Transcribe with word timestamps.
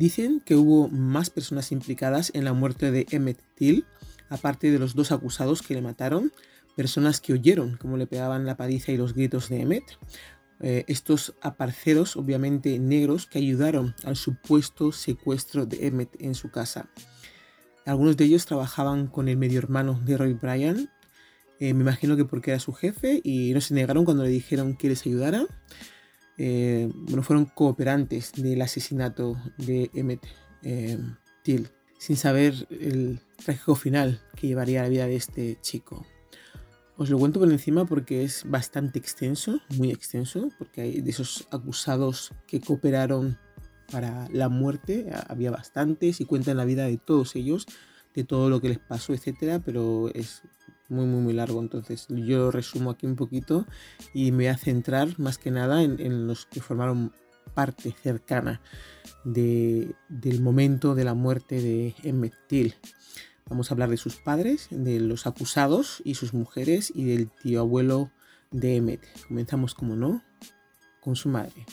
Dicen 0.00 0.40
que 0.40 0.56
hubo 0.56 0.88
más 0.88 1.28
personas 1.28 1.72
implicadas 1.72 2.30
en 2.32 2.46
la 2.46 2.54
muerte 2.54 2.90
de 2.90 3.06
Emmett 3.10 3.38
Till, 3.54 3.84
aparte 4.30 4.70
de 4.70 4.78
los 4.78 4.94
dos 4.94 5.12
acusados 5.12 5.60
que 5.60 5.74
le 5.74 5.82
mataron, 5.82 6.32
personas 6.74 7.20
que 7.20 7.34
oyeron 7.34 7.76
cómo 7.76 7.98
le 7.98 8.06
pegaban 8.06 8.46
la 8.46 8.56
paliza 8.56 8.92
y 8.92 8.96
los 8.96 9.12
gritos 9.12 9.50
de 9.50 9.60
Emmett. 9.60 9.84
Eh, 10.60 10.84
estos 10.88 11.34
aparceros, 11.42 12.16
obviamente 12.16 12.78
negros, 12.78 13.26
que 13.26 13.40
ayudaron 13.40 13.94
al 14.02 14.16
supuesto 14.16 14.90
secuestro 14.90 15.66
de 15.66 15.88
Emmett 15.88 16.16
en 16.18 16.34
su 16.34 16.50
casa. 16.50 16.88
Algunos 17.84 18.16
de 18.16 18.24
ellos 18.24 18.46
trabajaban 18.46 19.06
con 19.06 19.28
el 19.28 19.36
medio 19.36 19.58
hermano 19.58 20.00
de 20.02 20.16
Roy 20.16 20.32
Bryan, 20.32 20.88
eh, 21.58 21.74
me 21.74 21.82
imagino 21.82 22.16
que 22.16 22.24
porque 22.24 22.52
era 22.52 22.58
su 22.58 22.72
jefe 22.72 23.20
y 23.22 23.52
no 23.52 23.60
se 23.60 23.74
negaron 23.74 24.06
cuando 24.06 24.22
le 24.22 24.30
dijeron 24.30 24.78
que 24.78 24.88
les 24.88 25.04
ayudara. 25.04 25.44
Eh, 26.42 26.90
bueno, 26.94 27.22
fueron 27.22 27.44
cooperantes 27.44 28.32
del 28.32 28.62
asesinato 28.62 29.36
de 29.58 29.90
Emmett 29.92 30.26
Till, 31.42 31.68
sin 31.98 32.16
saber 32.16 32.66
el 32.70 33.20
trágico 33.44 33.74
final 33.74 34.22
que 34.36 34.46
llevaría 34.46 34.82
la 34.82 34.88
vida 34.88 35.06
de 35.06 35.16
este 35.16 35.58
chico. 35.60 36.06
Os 36.96 37.10
lo 37.10 37.18
cuento 37.18 37.40
por 37.40 37.52
encima 37.52 37.84
porque 37.84 38.24
es 38.24 38.44
bastante 38.48 38.98
extenso, 38.98 39.60
muy 39.76 39.90
extenso, 39.90 40.48
porque 40.56 40.80
hay 40.80 41.00
de 41.02 41.10
esos 41.10 41.46
acusados 41.50 42.32
que 42.46 42.62
cooperaron 42.62 43.38
para 43.92 44.26
la 44.30 44.48
muerte, 44.48 45.10
había 45.28 45.50
bastantes 45.50 46.22
y 46.22 46.24
cuentan 46.24 46.56
la 46.56 46.64
vida 46.64 46.86
de 46.86 46.96
todos 46.96 47.36
ellos, 47.36 47.66
de 48.14 48.24
todo 48.24 48.48
lo 48.48 48.62
que 48.62 48.70
les 48.70 48.78
pasó, 48.78 49.12
etcétera, 49.12 49.58
pero 49.58 50.08
es 50.14 50.40
muy, 50.90 51.06
muy, 51.06 51.20
muy 51.20 51.32
largo. 51.32 51.60
Entonces, 51.60 52.06
yo 52.08 52.50
resumo 52.50 52.90
aquí 52.90 53.06
un 53.06 53.16
poquito 53.16 53.66
y 54.12 54.32
me 54.32 54.38
voy 54.38 54.46
a 54.48 54.56
centrar 54.56 55.18
más 55.18 55.38
que 55.38 55.50
nada 55.50 55.82
en, 55.82 56.26
los 56.26 56.46
que 56.46 56.60
formaron 56.60 57.12
parte 57.54 57.92
cercana 57.92 58.60
del 59.24 59.94
momento 60.40 60.94
de 60.94 61.04
la 61.04 61.14
muerte 61.14 61.60
de 61.60 61.94
Emmett 62.02 62.34
Till. 62.48 62.74
Vamos 63.48 63.70
a 63.70 63.74
hablar 63.74 63.90
de 63.90 63.96
sus 63.96 64.16
padres, 64.16 64.68
de 64.70 65.00
los 65.00 65.26
acusados 65.26 66.00
y 66.04 66.14
sus 66.14 66.34
mujeres 66.34 66.92
y 66.94 67.04
del 67.04 67.30
tío 67.30 67.60
abuelo 67.60 68.10
de 68.50 68.76
Emmet. 68.76 69.00
Comenzamos, 69.26 69.74
como 69.74 69.96
no, 69.96 70.22
con 71.00 71.16
su 71.16 71.28
madre. 71.28 71.66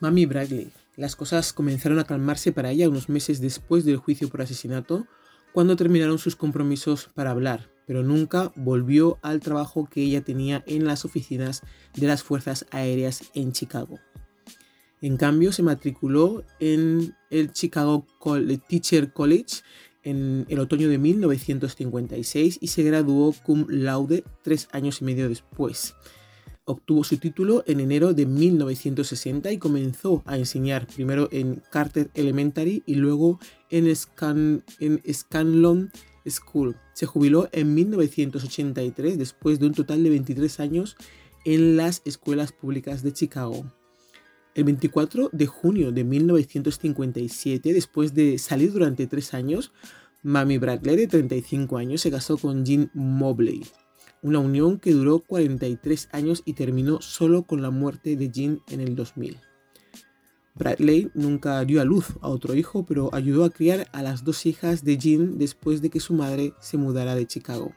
Mami 0.00 0.26
Bradley. 0.26 0.72
Las 0.96 1.14
cosas 1.14 1.52
comenzaron 1.52 1.98
a 1.98 2.04
calmarse 2.04 2.52
para 2.52 2.70
ella 2.70 2.88
unos 2.88 3.10
meses 3.10 3.40
después 3.40 3.84
del 3.84 3.98
juicio 3.98 4.28
por 4.28 4.40
asesinato, 4.40 5.06
cuando 5.52 5.76
terminaron 5.76 6.18
sus 6.18 6.36
compromisos 6.36 7.10
para 7.14 7.30
hablar, 7.30 7.70
pero 7.86 8.02
nunca 8.02 8.52
volvió 8.56 9.18
al 9.22 9.40
trabajo 9.40 9.88
que 9.90 10.02
ella 10.02 10.22
tenía 10.22 10.64
en 10.66 10.86
las 10.86 11.04
oficinas 11.04 11.62
de 11.94 12.06
las 12.06 12.22
Fuerzas 12.22 12.66
Aéreas 12.70 13.24
en 13.34 13.52
Chicago. 13.52 13.98
En 15.02 15.18
cambio, 15.18 15.52
se 15.52 15.62
matriculó 15.62 16.44
en 16.60 17.14
el 17.30 17.52
Chicago 17.52 18.06
Teacher 18.68 19.12
College 19.12 19.62
en 20.02 20.46
el 20.48 20.60
otoño 20.60 20.88
de 20.88 20.98
1956 20.98 22.58
y 22.60 22.68
se 22.68 22.82
graduó 22.84 23.34
cum 23.42 23.66
laude 23.68 24.24
tres 24.42 24.68
años 24.72 25.02
y 25.02 25.04
medio 25.04 25.28
después. 25.28 25.94
Obtuvo 26.68 27.04
su 27.04 27.16
título 27.18 27.62
en 27.68 27.78
enero 27.78 28.12
de 28.12 28.26
1960 28.26 29.52
y 29.52 29.58
comenzó 29.58 30.24
a 30.26 30.36
enseñar 30.36 30.88
primero 30.88 31.28
en 31.30 31.62
Carter 31.70 32.10
Elementary 32.14 32.82
y 32.86 32.96
luego 32.96 33.38
en, 33.70 33.94
Scanlon 33.94 35.92
School. 36.28 36.76
Se 36.92 37.06
jubiló 37.06 37.48
en 37.52 37.72
1983 37.72 39.16
después 39.16 39.60
de 39.60 39.66
un 39.66 39.74
total 39.74 40.02
de 40.02 40.10
23 40.10 40.58
años 40.58 40.96
en 41.44 41.76
las 41.76 42.02
escuelas 42.04 42.50
públicas 42.50 43.04
de 43.04 43.12
Chicago. 43.12 43.64
El 44.56 44.64
24 44.64 45.30
de 45.32 45.46
junio 45.46 45.92
de 45.92 46.02
1957, 46.02 47.74
después 47.74 48.12
de 48.12 48.38
salir 48.38 48.72
durante 48.72 49.06
tres 49.06 49.34
años, 49.34 49.70
Mami 50.24 50.58
Bradley, 50.58 50.96
de 50.96 51.06
35 51.06 51.76
años, 51.76 52.00
se 52.00 52.10
casó 52.10 52.36
con 52.36 52.64
Jean 52.64 52.90
Mobley, 52.92 53.62
una 54.26 54.40
unión 54.40 54.80
que 54.80 54.90
duró 54.90 55.20
43 55.20 56.08
años 56.10 56.42
y 56.44 56.54
terminó 56.54 57.00
solo 57.00 57.44
con 57.44 57.62
la 57.62 57.70
muerte 57.70 58.16
de 58.16 58.28
Jean 58.28 58.60
en 58.68 58.80
el 58.80 58.96
2000. 58.96 59.38
Bradley 60.56 61.12
nunca 61.14 61.64
dio 61.64 61.80
a 61.80 61.84
luz 61.84 62.08
a 62.20 62.28
otro 62.28 62.56
hijo, 62.56 62.84
pero 62.84 63.08
ayudó 63.14 63.44
a 63.44 63.50
criar 63.50 63.86
a 63.92 64.02
las 64.02 64.24
dos 64.24 64.44
hijas 64.44 64.82
de 64.82 64.98
Jean 64.98 65.38
después 65.38 65.80
de 65.80 65.90
que 65.90 66.00
su 66.00 66.12
madre 66.12 66.54
se 66.60 66.76
mudara 66.76 67.14
de 67.14 67.28
Chicago. 67.28 67.72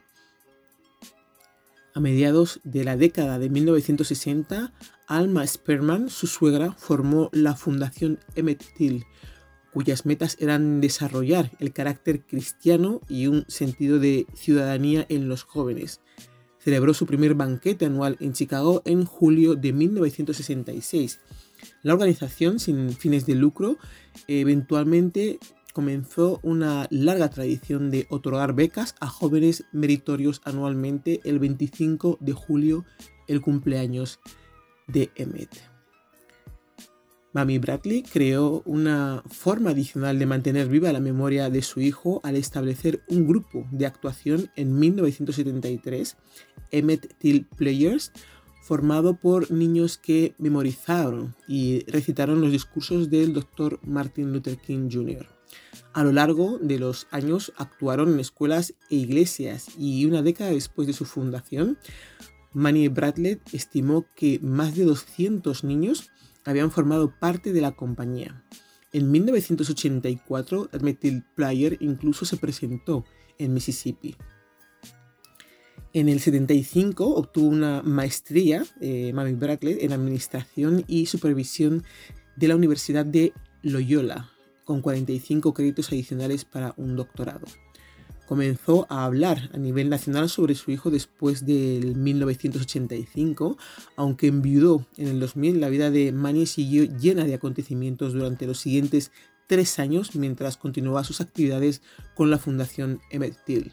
A 1.94 2.00
mediados 2.00 2.60
de 2.64 2.82
la 2.82 2.96
década 2.96 3.38
de 3.38 3.48
1960, 3.48 4.72
Alma 5.06 5.46
Sperman, 5.46 6.08
su 6.08 6.26
suegra, 6.26 6.72
formó 6.72 7.30
la 7.32 7.54
Fundación 7.54 8.18
Emmett 8.34 8.64
Till, 8.76 9.04
cuyas 9.72 10.04
metas 10.04 10.36
eran 10.40 10.80
desarrollar 10.80 11.52
el 11.60 11.72
carácter 11.72 12.26
cristiano 12.26 13.02
y 13.08 13.28
un 13.28 13.44
sentido 13.46 14.00
de 14.00 14.26
ciudadanía 14.34 15.06
en 15.08 15.28
los 15.28 15.44
jóvenes. 15.44 16.00
Celebró 16.62 16.94
su 16.94 17.06
primer 17.06 17.34
banquete 17.34 17.86
anual 17.86 18.16
en 18.20 18.32
Chicago 18.32 18.82
en 18.84 19.04
julio 19.04 19.54
de 19.56 19.72
1966. 19.72 21.20
La 21.82 21.94
organización, 21.94 22.60
sin 22.60 22.92
fines 22.92 23.26
de 23.26 23.34
lucro, 23.34 23.78
eventualmente 24.28 25.38
comenzó 25.72 26.40
una 26.42 26.86
larga 26.90 27.30
tradición 27.30 27.90
de 27.90 28.06
otorgar 28.10 28.54
becas 28.54 28.94
a 29.00 29.06
jóvenes 29.06 29.64
meritorios 29.72 30.42
anualmente 30.44 31.20
el 31.24 31.38
25 31.38 32.18
de 32.20 32.32
julio, 32.32 32.84
el 33.26 33.40
cumpleaños 33.40 34.20
de 34.86 35.10
Emmet. 35.14 35.69
Mami 37.32 37.58
Bradley 37.58 38.02
creó 38.02 38.62
una 38.64 39.22
forma 39.28 39.70
adicional 39.70 40.18
de 40.18 40.26
mantener 40.26 40.68
viva 40.68 40.92
la 40.92 40.98
memoria 40.98 41.48
de 41.48 41.62
su 41.62 41.80
hijo 41.80 42.20
al 42.24 42.34
establecer 42.36 43.02
un 43.08 43.28
grupo 43.28 43.66
de 43.70 43.86
actuación 43.86 44.50
en 44.56 44.78
1973, 44.78 46.16
Emmet 46.72 47.14
Till 47.18 47.46
Players, 47.46 48.12
formado 48.62 49.14
por 49.16 49.50
niños 49.52 49.96
que 49.96 50.34
memorizaron 50.38 51.36
y 51.46 51.84
recitaron 51.86 52.40
los 52.40 52.50
discursos 52.50 53.10
del 53.10 53.32
Dr. 53.32 53.78
Martin 53.84 54.32
Luther 54.32 54.58
King 54.58 54.88
Jr. 54.90 55.26
A 55.92 56.02
lo 56.02 56.12
largo 56.12 56.58
de 56.58 56.78
los 56.80 57.06
años 57.12 57.52
actuaron 57.56 58.12
en 58.12 58.20
escuelas 58.20 58.74
e 58.90 58.96
iglesias 58.96 59.68
y 59.78 60.04
una 60.04 60.22
década 60.22 60.50
después 60.50 60.86
de 60.88 60.94
su 60.94 61.04
fundación, 61.04 61.78
Manny 62.52 62.88
Bradley 62.88 63.40
estimó 63.52 64.06
que 64.16 64.40
más 64.40 64.74
de 64.74 64.84
200 64.84 65.62
niños 65.62 66.10
habían 66.44 66.70
formado 66.70 67.12
parte 67.18 67.52
de 67.52 67.60
la 67.60 67.72
compañía. 67.72 68.44
En 68.92 69.10
1984, 69.10 70.70
Admitil 70.72 71.24
Player 71.34 71.76
incluso 71.80 72.24
se 72.24 72.36
presentó 72.36 73.04
en 73.38 73.54
Mississippi. 73.54 74.16
En 75.92 76.08
el 76.08 76.20
75 76.20 77.14
obtuvo 77.14 77.48
una 77.48 77.82
maestría, 77.82 78.64
eh, 78.80 79.12
Mami 79.12 79.34
Bradley, 79.34 79.78
en 79.80 79.92
Administración 79.92 80.84
y 80.86 81.06
Supervisión 81.06 81.82
de 82.36 82.48
la 82.48 82.56
Universidad 82.56 83.04
de 83.04 83.32
Loyola, 83.62 84.30
con 84.64 84.82
45 84.82 85.52
créditos 85.52 85.88
adicionales 85.88 86.44
para 86.44 86.74
un 86.76 86.96
doctorado. 86.96 87.46
Comenzó 88.30 88.86
a 88.88 89.06
hablar 89.06 89.50
a 89.54 89.56
nivel 89.56 89.90
nacional 89.90 90.28
sobre 90.28 90.54
su 90.54 90.70
hijo 90.70 90.88
después 90.88 91.44
del 91.46 91.96
1985, 91.96 93.58
aunque 93.96 94.28
enviudó 94.28 94.86
en 94.96 95.08
el 95.08 95.18
2000, 95.18 95.60
la 95.60 95.68
vida 95.68 95.90
de 95.90 96.12
Manny 96.12 96.46
siguió 96.46 96.84
llena 96.84 97.24
de 97.24 97.34
acontecimientos 97.34 98.12
durante 98.12 98.46
los 98.46 98.60
siguientes 98.60 99.10
tres 99.48 99.80
años 99.80 100.14
mientras 100.14 100.56
continuaba 100.56 101.02
sus 101.02 101.20
actividades 101.20 101.82
con 102.14 102.30
la 102.30 102.38
Fundación 102.38 103.00
Emmett 103.10 103.36
Till. 103.44 103.72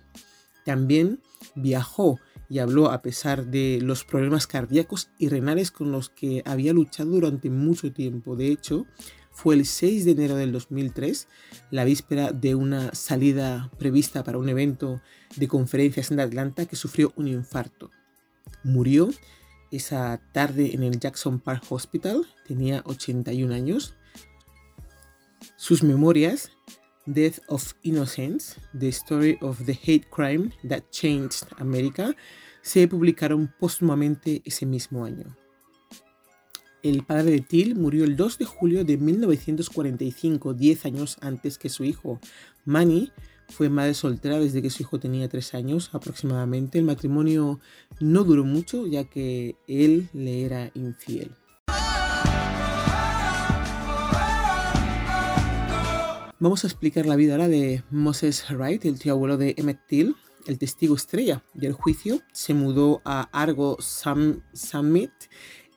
También 0.65 1.19
viajó 1.53 2.19
y 2.49 2.57
habló 2.57 2.89
a 2.89 3.03
pesar 3.03 3.45
de 3.45 3.77
los 3.83 4.05
problemas 4.05 4.47
cardíacos 4.47 5.11
y 5.19 5.29
renales 5.29 5.69
con 5.69 5.91
los 5.91 6.09
que 6.09 6.41
había 6.45 6.73
luchado 6.73 7.11
durante 7.11 7.51
mucho 7.51 7.93
tiempo. 7.93 8.35
De 8.35 8.47
hecho, 8.47 8.87
fue 9.37 9.53
el 9.53 9.67
6 9.67 10.03
de 10.03 10.11
enero 10.13 10.35
del 10.35 10.51
2003, 10.51 11.27
la 11.69 11.83
víspera 11.83 12.31
de 12.31 12.55
una 12.55 12.95
salida 12.95 13.69
prevista 13.77 14.23
para 14.23 14.39
un 14.39 14.49
evento 14.49 14.99
de 15.35 15.47
conferencias 15.47 16.09
en 16.09 16.19
Atlanta, 16.19 16.65
que 16.65 16.75
sufrió 16.75 17.13
un 17.17 17.27
infarto. 17.27 17.91
Murió 18.63 19.11
esa 19.69 20.19
tarde 20.33 20.73
en 20.73 20.81
el 20.81 20.99
Jackson 20.99 21.39
Park 21.39 21.65
Hospital, 21.69 22.25
tenía 22.47 22.81
81 22.85 23.53
años. 23.53 23.93
Sus 25.55 25.83
memorias, 25.83 26.49
Death 27.05 27.37
of 27.47 27.73
Innocence, 27.83 28.59
The 28.77 28.87
Story 28.87 29.37
of 29.41 29.63
the 29.67 29.79
Hate 29.83 30.07
Crime 30.09 30.49
That 30.67 30.85
Changed 30.89 31.45
America, 31.59 32.15
se 32.63 32.87
publicaron 32.87 33.53
póstumamente 33.59 34.41
ese 34.45 34.65
mismo 34.65 35.05
año. 35.05 35.37
El 36.83 37.03
padre 37.03 37.31
de 37.31 37.41
Till 37.41 37.75
murió 37.75 38.03
el 38.03 38.15
2 38.15 38.37
de 38.37 38.45
julio 38.45 38.85
de 38.85 38.97
1945, 38.97 40.53
10 40.53 40.85
años 40.85 41.17
antes 41.21 41.57
que 41.57 41.69
su 41.69 41.83
hijo. 41.83 42.19
Manny 42.65 43.11
fue 43.49 43.69
madre 43.69 43.95
soltera 43.95 44.39
desde 44.39 44.61
que 44.61 44.69
su 44.69 44.83
hijo 44.83 44.99
tenía 44.99 45.27
tres 45.27 45.55
años 45.55 45.89
aproximadamente. 45.93 46.77
El 46.77 46.85
matrimonio 46.85 47.59
no 47.99 48.23
duró 48.23 48.43
mucho 48.43 48.85
ya 48.85 49.05
que 49.05 49.55
él 49.67 50.09
le 50.13 50.45
era 50.45 50.69
infiel. 50.75 51.31
Vamos 56.39 56.63
a 56.63 56.67
explicar 56.67 57.07
la 57.07 57.15
vida 57.15 57.33
ahora 57.33 57.47
de 57.47 57.83
Moses 57.89 58.45
Wright, 58.51 58.85
el 58.85 58.99
tío 58.99 59.13
abuelo 59.13 59.37
de 59.37 59.55
Emmett 59.57 59.79
Till, 59.87 60.15
el 60.45 60.59
testigo 60.59 60.95
estrella 60.95 61.43
del 61.55 61.73
juicio. 61.73 62.21
Se 62.31 62.53
mudó 62.53 63.01
a 63.05 63.21
Argo 63.31 63.77
Summit, 63.79 65.11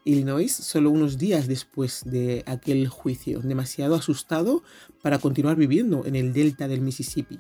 Illinois, 0.05 0.52
solo 0.52 0.91
unos 0.91 1.19
días 1.19 1.47
después 1.47 2.02
de 2.05 2.43
aquel 2.47 2.88
juicio, 2.88 3.41
demasiado 3.41 3.94
asustado 3.94 4.62
para 5.02 5.19
continuar 5.19 5.56
viviendo 5.56 6.05
en 6.06 6.17
el 6.17 6.32
delta 6.32 6.69
del 6.69 6.81
Mississippi. 6.81 7.38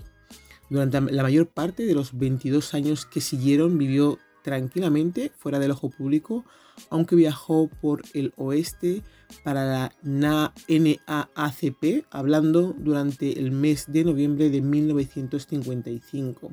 Durante 0.68 1.00
la 1.00 1.22
mayor 1.22 1.48
parte 1.48 1.84
de 1.84 1.94
los 1.94 2.16
22 2.16 2.74
años 2.74 3.06
que 3.06 3.20
siguieron 3.20 3.76
vivió 3.76 4.18
tranquilamente 4.42 5.32
fuera 5.36 5.58
del 5.58 5.72
ojo 5.72 5.90
público, 5.90 6.44
aunque 6.88 7.16
viajó 7.16 7.68
por 7.80 8.02
el 8.14 8.32
oeste 8.36 9.02
para 9.44 9.64
la 9.64 9.92
NAACP, 10.02 12.06
hablando 12.10 12.74
durante 12.78 13.38
el 13.38 13.50
mes 13.50 13.86
de 13.88 14.04
noviembre 14.04 14.50
de 14.50 14.60
1955. 14.60 16.52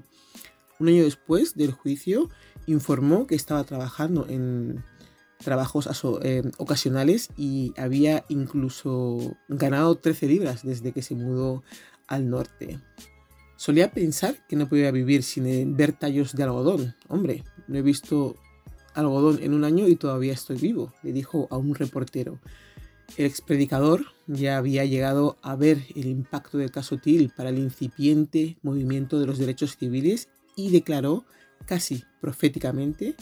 Un 0.79 0.87
año 0.87 1.03
después 1.03 1.55
del 1.55 1.71
juicio, 1.71 2.29
informó 2.65 3.25
que 3.25 3.35
estaba 3.35 3.63
trabajando 3.63 4.27
en 4.29 4.83
trabajos 5.37 5.87
eh, 6.23 6.43
ocasionales 6.57 7.29
y 7.37 7.73
había 7.77 8.25
incluso 8.29 9.37
ganado 9.47 9.95
13 9.95 10.27
libras 10.27 10.63
desde 10.63 10.91
que 10.91 11.01
se 11.01 11.15
mudó 11.15 11.63
al 12.07 12.29
norte. 12.29 12.79
Solía 13.55 13.91
pensar 13.91 14.45
que 14.47 14.55
no 14.55 14.69
podía 14.69 14.91
vivir 14.91 15.23
sin 15.23 15.47
eh, 15.47 15.65
ver 15.67 15.93
tallos 15.93 16.33
de 16.33 16.43
algodón. 16.43 16.95
Hombre, 17.07 17.43
no 17.67 17.77
he 17.77 17.81
visto 17.81 18.35
algodón 18.93 19.39
en 19.41 19.53
un 19.53 19.63
año 19.63 19.87
y 19.87 19.95
todavía 19.95 20.33
estoy 20.33 20.57
vivo, 20.57 20.93
le 21.03 21.11
dijo 21.11 21.47
a 21.51 21.57
un 21.57 21.75
reportero. 21.75 22.39
El 23.15 23.25
expredicador 23.25 24.05
ya 24.27 24.57
había 24.57 24.85
llegado 24.85 25.37
a 25.41 25.55
ver 25.55 25.83
el 25.95 26.07
impacto 26.07 26.57
del 26.57 26.71
caso 26.71 26.97
Till 26.97 27.29
para 27.29 27.49
el 27.49 27.57
incipiente 27.57 28.57
movimiento 28.61 29.19
de 29.19 29.25
los 29.25 29.37
derechos 29.37 29.77
civiles 29.77 30.27
y 30.55 30.71
declaró, 30.71 31.25
casi 31.65 32.03
proféticamente, 32.19 33.15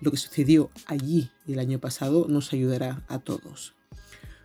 lo 0.00 0.10
que 0.10 0.16
sucedió 0.16 0.70
allí 0.86 1.30
el 1.46 1.58
año 1.58 1.78
pasado 1.78 2.26
nos 2.28 2.52
ayudará 2.52 3.04
a 3.08 3.18
todos. 3.18 3.74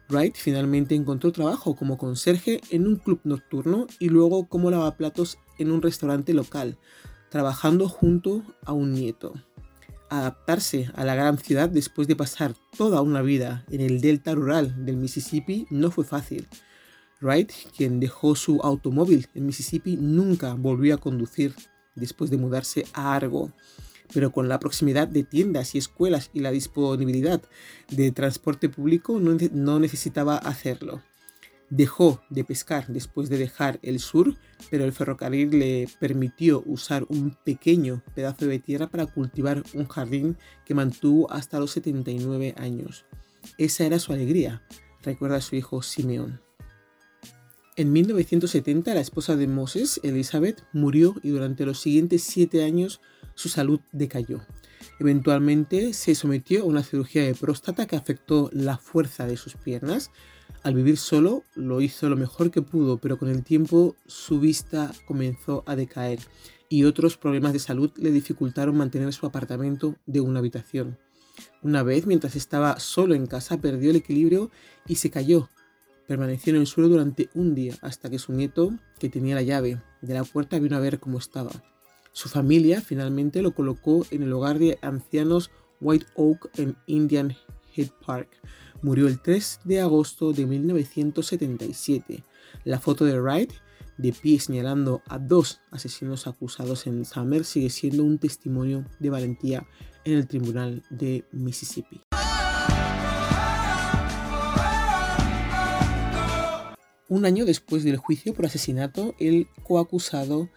Wright 0.09 0.35
finalmente 0.35 0.95
encontró 0.95 1.31
trabajo 1.31 1.75
como 1.75 1.97
conserje 1.97 2.61
en 2.69 2.87
un 2.87 2.97
club 2.97 3.21
nocturno 3.23 3.87
y 3.99 4.09
luego 4.09 4.47
como 4.47 4.69
lavaplatos 4.69 5.37
en 5.57 5.71
un 5.71 5.81
restaurante 5.81 6.33
local, 6.33 6.77
trabajando 7.29 7.87
junto 7.87 8.43
a 8.65 8.73
un 8.73 8.93
nieto. 8.93 9.33
Adaptarse 10.09 10.91
a 10.93 11.03
la 11.03 11.15
gran 11.15 11.37
ciudad 11.37 11.69
después 11.69 12.07
de 12.07 12.15
pasar 12.15 12.53
toda 12.77 13.01
una 13.01 13.21
vida 13.21 13.65
en 13.71 13.81
el 13.81 14.01
delta 14.01 14.35
rural 14.35 14.85
del 14.85 14.97
Mississippi 14.97 15.65
no 15.71 15.89
fue 15.89 16.03
fácil. 16.03 16.47
Wright, 17.21 17.51
quien 17.75 17.99
dejó 17.99 18.35
su 18.35 18.59
automóvil 18.61 19.27
en 19.33 19.45
Mississippi, 19.45 19.95
nunca 19.95 20.53
volvió 20.53 20.93
a 20.93 20.99
conducir 20.99 21.55
después 21.95 22.29
de 22.29 22.37
mudarse 22.37 22.85
a 22.93 23.15
Argo 23.15 23.53
pero 24.13 24.31
con 24.31 24.47
la 24.47 24.59
proximidad 24.59 25.07
de 25.07 25.23
tiendas 25.23 25.75
y 25.75 25.77
escuelas 25.77 26.29
y 26.33 26.39
la 26.39 26.51
disponibilidad 26.51 27.41
de 27.89 28.11
transporte 28.11 28.69
público 28.69 29.19
no, 29.19 29.79
necesitaba 29.79 30.37
hacerlo. 30.37 31.01
Dejó 31.69 32.21
de 32.29 32.43
pescar 32.43 32.87
después 32.87 33.29
de 33.29 33.37
dejar 33.37 33.79
el 33.81 33.99
sur, 33.99 34.35
pero 34.69 34.85
el 34.85 34.91
ferrocarril 34.91 35.57
le 35.57 35.89
permitió 35.99 36.61
usar 36.65 37.05
un 37.09 37.35
pequeño 37.43 38.03
pedazo 38.13 38.45
de 38.45 38.59
tierra 38.59 38.87
para 38.87 39.07
cultivar 39.07 39.63
un 39.73 39.87
jardín 39.87 40.37
que 40.65 40.75
mantuvo 40.75 41.31
hasta 41.31 41.59
los 41.59 41.71
79 41.71 42.53
años. 42.57 43.05
Esa 43.57 43.85
era 43.85 43.97
su 43.97 44.13
alegría, 44.13 44.61
recuerda 45.01 45.37
a 45.37 45.41
su 45.41 45.55
hijo 45.55 45.81
Simeón. 45.81 46.41
En 47.75 47.91
1970 47.91 48.93
la 48.93 49.01
esposa 49.01 49.35
de 49.35 49.47
Moses, 49.47 49.99
Elizabeth, 50.03 50.63
murió 50.73 51.15
y 51.23 51.29
durante 51.29 51.65
los 51.65 51.79
siguientes 51.79 52.21
siete 52.21 52.63
años 52.63 53.01
su 53.35 53.49
salud 53.49 53.79
decayó. 53.91 54.41
Eventualmente 54.99 55.93
se 55.93 56.15
sometió 56.15 56.61
a 56.61 56.65
una 56.65 56.83
cirugía 56.83 57.23
de 57.23 57.35
próstata 57.35 57.87
que 57.87 57.95
afectó 57.95 58.49
la 58.53 58.77
fuerza 58.77 59.25
de 59.25 59.37
sus 59.37 59.55
piernas. 59.55 60.11
Al 60.61 60.75
vivir 60.75 60.97
solo 60.97 61.43
lo 61.55 61.81
hizo 61.81 62.09
lo 62.09 62.15
mejor 62.15 62.51
que 62.51 62.61
pudo, 62.61 62.97
pero 62.97 63.17
con 63.17 63.29
el 63.29 63.43
tiempo 63.43 63.95
su 64.05 64.39
vista 64.39 64.91
comenzó 65.05 65.63
a 65.65 65.75
decaer 65.75 66.19
y 66.69 66.85
otros 66.85 67.17
problemas 67.17 67.53
de 67.53 67.59
salud 67.59 67.91
le 67.97 68.11
dificultaron 68.11 68.77
mantener 68.77 69.13
su 69.13 69.25
apartamento 69.25 69.95
de 70.05 70.21
una 70.21 70.39
habitación. 70.39 70.97
Una 71.61 71.83
vez, 71.83 72.05
mientras 72.05 72.35
estaba 72.35 72.79
solo 72.79 73.15
en 73.15 73.27
casa, 73.27 73.59
perdió 73.59 73.89
el 73.89 73.97
equilibrio 73.97 74.51
y 74.87 74.95
se 74.95 75.09
cayó. 75.09 75.49
Permaneció 76.07 76.53
en 76.53 76.61
el 76.61 76.67
suelo 76.67 76.89
durante 76.89 77.29
un 77.33 77.55
día 77.55 77.75
hasta 77.81 78.09
que 78.09 78.19
su 78.19 78.33
nieto, 78.33 78.73
que 78.99 79.09
tenía 79.09 79.35
la 79.35 79.41
llave 79.41 79.81
de 80.01 80.13
la 80.13 80.23
puerta, 80.23 80.59
vino 80.59 80.75
a 80.75 80.81
ver 80.81 80.99
cómo 80.99 81.17
estaba. 81.17 81.51
Su 82.13 82.29
familia 82.29 82.79
finalmente 82.79 83.41
lo 83.41 83.55
colocó 83.55 84.05
en 84.11 84.21
el 84.21 84.31
hogar 84.33 84.59
de 84.59 84.77
ancianos 84.83 85.49
White 85.81 86.05
Oak 86.15 86.47
en 86.59 86.77
Indian 86.85 87.35
Head 87.75 87.89
Park. 88.05 88.29
Murió 88.83 89.07
el 89.07 89.19
3 89.19 89.61
de 89.63 89.81
agosto 89.81 90.31
de 90.31 90.45
1977. 90.45 92.23
La 92.65 92.79
foto 92.79 93.05
de 93.05 93.19
Wright, 93.19 93.51
de 93.97 94.13
pie 94.13 94.39
señalando 94.39 95.01
a 95.07 95.17
dos 95.17 95.61
asesinos 95.71 96.27
acusados 96.27 96.85
en 96.85 97.03
Summer, 97.03 97.43
sigue 97.45 97.71
siendo 97.71 98.03
un 98.03 98.19
testimonio 98.19 98.85
de 98.99 99.09
valentía 99.09 99.65
en 100.05 100.13
el 100.13 100.27
Tribunal 100.27 100.83
de 100.91 101.25
Mississippi. 101.31 102.01
Un 107.09 107.25
año 107.25 107.45
después 107.45 107.83
del 107.83 107.97
juicio 107.97 108.35
por 108.35 108.45
asesinato, 108.45 109.15
el 109.17 109.47
coacusado 109.63 110.49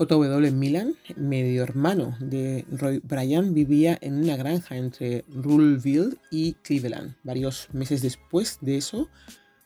J.W. 0.00 0.50
Milan, 0.52 0.94
medio 1.16 1.62
hermano 1.62 2.16
de 2.20 2.64
Roy 2.72 3.00
Bryan, 3.04 3.52
vivía 3.52 3.98
en 4.00 4.14
una 4.14 4.34
granja 4.36 4.76
entre 4.76 5.26
Ruleville 5.28 6.16
y 6.30 6.54
Cleveland. 6.54 7.16
Varios 7.22 7.68
meses 7.72 8.00
después 8.00 8.56
de 8.62 8.78
eso, 8.78 9.10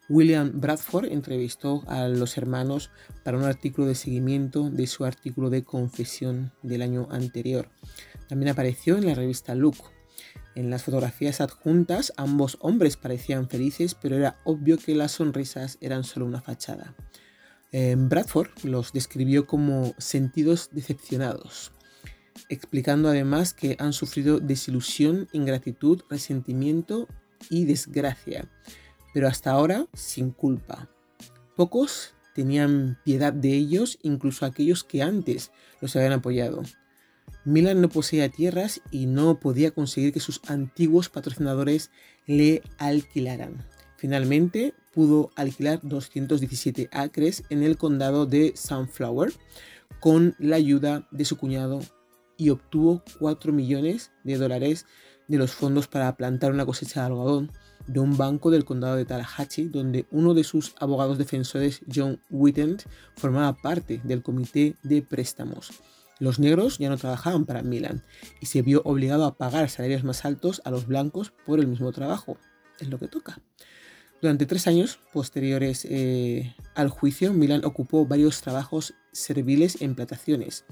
William 0.09 0.61
Bradford 0.61 1.07
entrevistó 1.07 1.85
a 1.87 2.09
los 2.09 2.37
hermanos 2.37 2.91
para 3.23 3.39
un 3.39 3.45
artículo 3.45 3.87
de 3.87 3.95
seguimiento 3.95 4.71
de 4.71 4.89
su 4.89 5.05
artículo 5.05 5.51
de 5.51 5.63
confesión 5.63 6.51
del 6.63 6.83
año 6.83 7.07
anterior. 7.13 7.69
También 8.29 8.51
apareció 8.51 8.97
en 8.99 9.07
la 9.07 9.15
revista 9.15 9.55
Look. 9.55 9.77
En 10.57 10.69
las 10.69 10.83
fotografías 10.83 11.41
adjuntas, 11.41 12.13
ambos 12.17 12.59
hombres 12.61 12.97
parecían 12.97 13.49
felices, 13.49 13.95
pero 13.95 14.17
era 14.17 14.41
obvio 14.45 14.79
que 14.79 14.95
las 14.95 15.13
sonrisas 15.13 15.79
eran 15.81 16.03
solo 16.05 16.27
una 16.27 16.43
fachada. 16.43 16.95
Bradford 17.97 18.51
los 18.63 18.93
describió 18.93 19.49
como 19.49 19.95
sentidos 19.99 20.69
decepcionados, 20.71 21.73
explicando 22.49 23.09
además 23.09 23.53
que 23.53 23.77
han 23.81 23.93
sufrido 23.93 24.39
desilusión, 24.39 25.29
ingratitud, 25.33 26.03
resentimiento 26.09 27.09
y 27.51 27.65
desgracia, 27.65 28.49
pero 29.13 29.27
hasta 29.27 29.51
ahora 29.51 29.87
sin 29.93 30.31
culpa. 30.31 30.89
Pocos 31.57 32.15
tenían 32.33 32.97
piedad 33.05 33.33
de 33.33 33.53
ellos, 33.55 33.99
incluso 34.03 34.47
aquellos 34.47 34.85
que 34.85 35.03
antes 35.03 35.51
los 35.81 35.97
habían 35.97 36.13
apoyado. 36.13 36.63
Milan 37.45 37.81
no 37.81 37.89
poseía 37.89 38.29
tierras 38.29 38.83
y 38.93 39.07
no 39.07 39.41
podía 39.41 39.73
conseguir 39.73 40.13
que 40.13 40.21
sus 40.21 40.41
antiguos 40.47 41.09
patrocinadores 41.09 41.91
le 42.27 42.63
alquilaran. 42.79 43.65
Finalmente 44.05 44.75
pudo 44.93 45.31
alquilar 45.35 45.81
217 45.83 46.91
acres 46.93 47.43
en 47.49 47.63
el 47.63 47.79
condado 47.79 48.27
de 48.27 48.53
Sunflower 48.55 49.33
con 49.99 50.37
la 50.39 50.57
ayuda 50.57 51.09
de 51.11 51.25
su 51.25 51.39
cuñado 51.39 51.81
y 52.37 52.51
obtuvo 52.51 53.03
4 53.19 53.55
millones 53.55 54.13
de 54.23 54.37
dólares 54.37 54.85
de 55.27 55.39
los 55.39 55.53
fondos 55.53 55.89
para 55.89 56.15
plantar 56.19 56.53
una 56.53 56.67
cosecha 56.67 57.01
de 57.01 57.07
algodón 57.07 57.51
de 57.87 58.01
un 58.01 58.19
banco 58.19 58.51
del 58.51 58.67
condado 58.67 58.97
de 58.97 59.07
Tallahatchie, 59.07 59.71
donde 59.71 60.05
uno 60.11 60.35
de 60.35 60.45
sus 60.45 60.75
abogados 60.81 61.17
defensores, 61.17 61.81
John 61.91 62.21
Witten, 62.29 62.77
formaba 63.17 63.57
parte 63.57 64.03
del 64.05 64.23
comité 64.23 64.77
de 64.83 65.01
préstamos. 65.01 65.73
Los 66.19 66.39
negros 66.39 66.77
ya 66.77 66.91
no 66.91 66.99
trabajaban 66.99 67.47
para 67.47 67.63
Milan 67.63 68.05
y 68.43 68.45
se 68.45 68.61
vio 68.61 68.83
obligado 68.85 69.25
a 69.25 69.39
pagar 69.39 69.71
salarios 69.71 70.05
más 70.05 70.27
altos 70.27 70.61
a 70.67 70.71
los 70.71 70.87
blancos 70.87 71.33
por 71.47 71.59
el 71.59 71.69
mismo 71.69 71.91
trabajo. 71.91 72.37
Es 72.81 72.89
lo 72.89 72.99
que 72.99 73.09
toca. 73.09 73.41
Durante 74.25 74.47
tres 74.47 74.67
años 74.67 74.99
posteriores 75.13 75.85
eh, 75.85 76.57
al 76.75 76.89
juicio, 76.89 77.35
Milan 77.35 77.63
ocupó 77.63 78.07
varios 78.07 78.41
trabajos 78.41 78.95
serviles 79.13 79.83
en 79.83 79.95
plantaciones. 79.95 80.65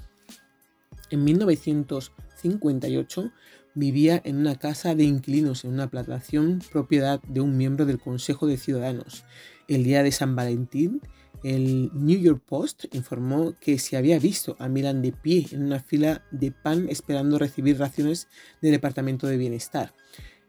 En 1.11 1.23
1958 1.23 3.31
vivía 3.75 4.23
en 4.25 4.39
una 4.39 4.59
casa 4.59 4.95
de 4.95 5.05
inquilinos 5.05 5.67
en 5.67 5.75
una 5.75 5.91
plantación 5.91 6.63
propiedad 6.73 7.21
de 7.29 7.43
un 7.43 7.59
miembro 7.59 7.85
del 7.85 8.01
Consejo 8.01 8.47
de 8.47 8.57
Ciudadanos. 8.57 9.27
El 9.69 9.85
día 9.85 10.03
de 10.03 10.13
San 10.13 10.35
Valentín 10.35 11.03
El 11.43 11.91
New 11.93 12.19
York 12.19 12.43
Post 12.49 12.87
informó 12.95 13.55
que 13.61 13.79
se 13.79 13.99
había 13.99 14.19
visto 14.19 14.57
a 14.61 14.69
Milan 14.69 15.03
de 15.03 15.13
pie 15.13 15.49
en 15.53 15.63
una 15.63 15.81
fila 15.81 16.25
de 16.31 16.53
pan 16.53 16.87
esperando 16.89 17.39
recibir 17.39 17.79
raciones 17.79 18.29
del 18.63 18.71
Departamento 18.71 19.27
de 19.27 19.37
Bienestar. 19.37 19.93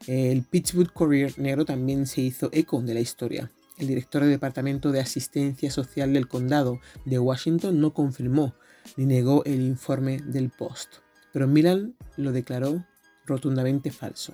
El 0.07 0.43
Pittsburgh 0.43 0.91
Courier 0.91 1.39
Negro 1.39 1.63
también 1.63 2.07
se 2.07 2.21
hizo 2.21 2.49
eco 2.51 2.81
de 2.81 2.93
la 2.93 2.99
historia. 2.99 3.51
El 3.77 3.87
director 3.87 4.21
del 4.21 4.31
Departamento 4.31 4.91
de 4.91 4.99
Asistencia 4.99 5.71
Social 5.71 6.11
del 6.11 6.27
Condado 6.27 6.79
de 7.05 7.19
Washington 7.19 7.79
no 7.79 7.93
confirmó 7.93 8.53
ni 8.97 9.05
negó 9.05 9.45
el 9.45 9.61
informe 9.61 10.17
del 10.17 10.49
Post, 10.49 10.95
pero 11.31 11.47
Milan 11.47 11.95
lo 12.17 12.33
declaró 12.33 12.85
rotundamente 13.25 13.91
falso. 13.91 14.33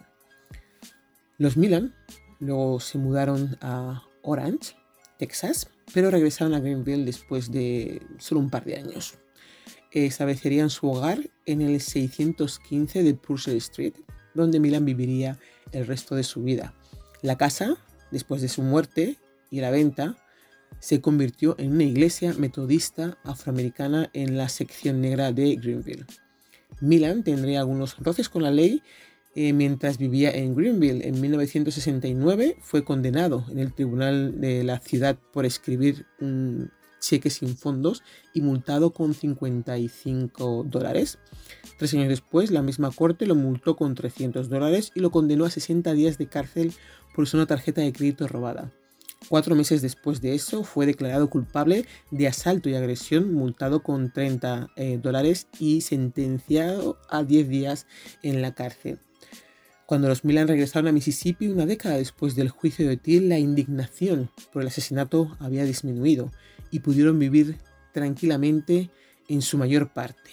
Los 1.37 1.55
Milan 1.55 1.93
luego 2.39 2.79
se 2.79 2.97
mudaron 2.97 3.57
a 3.61 4.03
Orange, 4.23 4.75
Texas, 5.19 5.69
pero 5.93 6.09
regresaron 6.09 6.55
a 6.55 6.59
Greenville 6.59 7.05
después 7.05 7.51
de 7.51 8.01
solo 8.17 8.41
un 8.41 8.49
par 8.49 8.65
de 8.65 8.77
años. 8.77 9.19
Establecerían 9.91 10.69
su 10.69 10.89
hogar 10.89 11.29
en 11.45 11.61
el 11.61 11.79
615 11.79 13.03
de 13.03 13.13
Purcell 13.13 13.57
Street, 13.57 13.93
donde 14.33 14.59
Milan 14.59 14.85
viviría 14.85 15.37
el 15.71 15.87
resto 15.87 16.15
de 16.15 16.23
su 16.23 16.43
vida. 16.43 16.73
La 17.21 17.37
casa, 17.37 17.77
después 18.11 18.41
de 18.41 18.49
su 18.49 18.61
muerte 18.61 19.17
y 19.51 19.61
la 19.61 19.71
venta, 19.71 20.17
se 20.79 21.01
convirtió 21.01 21.55
en 21.57 21.71
una 21.73 21.83
iglesia 21.83 22.33
metodista 22.37 23.17
afroamericana 23.23 24.09
en 24.13 24.37
la 24.37 24.49
sección 24.49 25.01
negra 25.01 25.31
de 25.31 25.55
Greenville. 25.55 26.05
Milan 26.81 27.23
tendría 27.23 27.59
algunos 27.59 27.97
roces 27.97 28.29
con 28.29 28.43
la 28.43 28.51
ley 28.51 28.81
eh, 29.35 29.53
mientras 29.53 29.97
vivía 29.97 30.31
en 30.31 30.55
Greenville. 30.55 31.07
En 31.07 31.19
1969 31.19 32.57
fue 32.61 32.83
condenado 32.83 33.45
en 33.49 33.59
el 33.59 33.73
tribunal 33.73 34.39
de 34.39 34.63
la 34.63 34.79
ciudad 34.79 35.17
por 35.33 35.45
escribir 35.45 36.05
un 36.19 36.71
cheque 36.99 37.29
sin 37.29 37.57
fondos 37.57 38.03
y 38.33 38.41
multado 38.41 38.91
con 38.91 39.13
55 39.13 40.65
dólares. 40.67 41.17
Tres 41.77 41.93
años 41.93 42.09
después, 42.09 42.51
la 42.51 42.61
misma 42.61 42.91
corte 42.91 43.25
lo 43.25 43.35
multó 43.35 43.75
con 43.75 43.95
300 43.95 44.49
dólares 44.49 44.91
y 44.95 44.99
lo 44.99 45.11
condenó 45.11 45.45
a 45.45 45.49
60 45.49 45.93
días 45.93 46.17
de 46.17 46.27
cárcel 46.27 46.73
por 47.15 47.23
usar 47.23 47.39
una 47.39 47.47
tarjeta 47.47 47.81
de 47.81 47.93
crédito 47.93 48.27
robada. 48.27 48.71
Cuatro 49.27 49.53
meses 49.53 49.81
después 49.81 50.21
de 50.21 50.33
eso 50.33 50.63
fue 50.63 50.85
declarado 50.85 51.29
culpable 51.29 51.85
de 52.09 52.27
asalto 52.27 52.69
y 52.69 52.75
agresión, 52.75 53.33
multado 53.33 53.83
con 53.83 54.11
30 54.11 54.69
eh, 54.75 54.97
dólares 55.01 55.47
y 55.59 55.81
sentenciado 55.81 56.97
a 57.09 57.23
10 57.23 57.49
días 57.49 57.85
en 58.23 58.41
la 58.41 58.55
cárcel. 58.55 58.99
Cuando 59.85 60.07
los 60.07 60.23
Milan 60.23 60.47
regresaron 60.47 60.87
a 60.87 60.91
Mississippi 60.91 61.47
una 61.47 61.65
década 61.65 61.97
después 61.97 62.35
del 62.35 62.49
juicio 62.49 62.87
de 62.87 62.97
Till, 62.97 63.27
la 63.27 63.39
indignación 63.39 64.29
por 64.53 64.61
el 64.61 64.67
asesinato 64.67 65.35
había 65.39 65.65
disminuido 65.65 66.31
y 66.71 66.79
pudieron 66.79 67.19
vivir 67.19 67.57
tranquilamente 67.93 68.89
en 69.27 69.41
su 69.41 69.57
mayor 69.57 69.93
parte. 69.93 70.31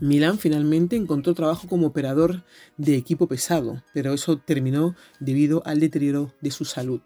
Milan 0.00 0.38
finalmente 0.38 0.96
encontró 0.96 1.34
trabajo 1.34 1.68
como 1.68 1.86
operador 1.86 2.44
de 2.76 2.96
equipo 2.96 3.28
pesado, 3.28 3.82
pero 3.92 4.12
eso 4.12 4.38
terminó 4.38 4.96
debido 5.20 5.62
al 5.64 5.80
deterioro 5.80 6.32
de 6.40 6.50
su 6.50 6.64
salud 6.64 7.00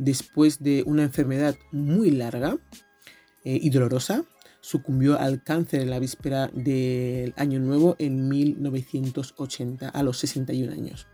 después 0.00 0.62
de 0.62 0.82
una 0.86 1.02
enfermedad 1.02 1.56
muy 1.72 2.10
larga 2.10 2.56
eh, 3.44 3.58
y 3.62 3.70
dolorosa, 3.70 4.24
sucumbió 4.60 5.18
al 5.18 5.42
cáncer 5.42 5.82
en 5.82 5.90
la 5.90 5.98
víspera 5.98 6.48
del 6.48 7.34
Año 7.36 7.60
Nuevo 7.60 7.96
en 7.98 8.28
1980, 8.28 9.88
a 9.88 10.02
los 10.02 10.18
61 10.18 10.72
años. 10.72 11.06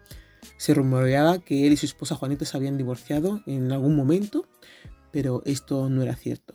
Se 0.57 0.73
rumoreaba 0.73 1.41
que 1.41 1.67
él 1.67 1.73
y 1.73 1.77
su 1.77 1.87
esposa 1.87 2.15
Juanita 2.15 2.45
se 2.45 2.57
habían 2.57 2.79
divorciado 2.79 3.43
en 3.47 3.73
algún 3.73 3.97
momento, 3.97 4.47
pero 5.17 5.41
esto 5.47 5.89
no 5.89 6.03
era 6.03 6.15
cierto. 6.15 6.55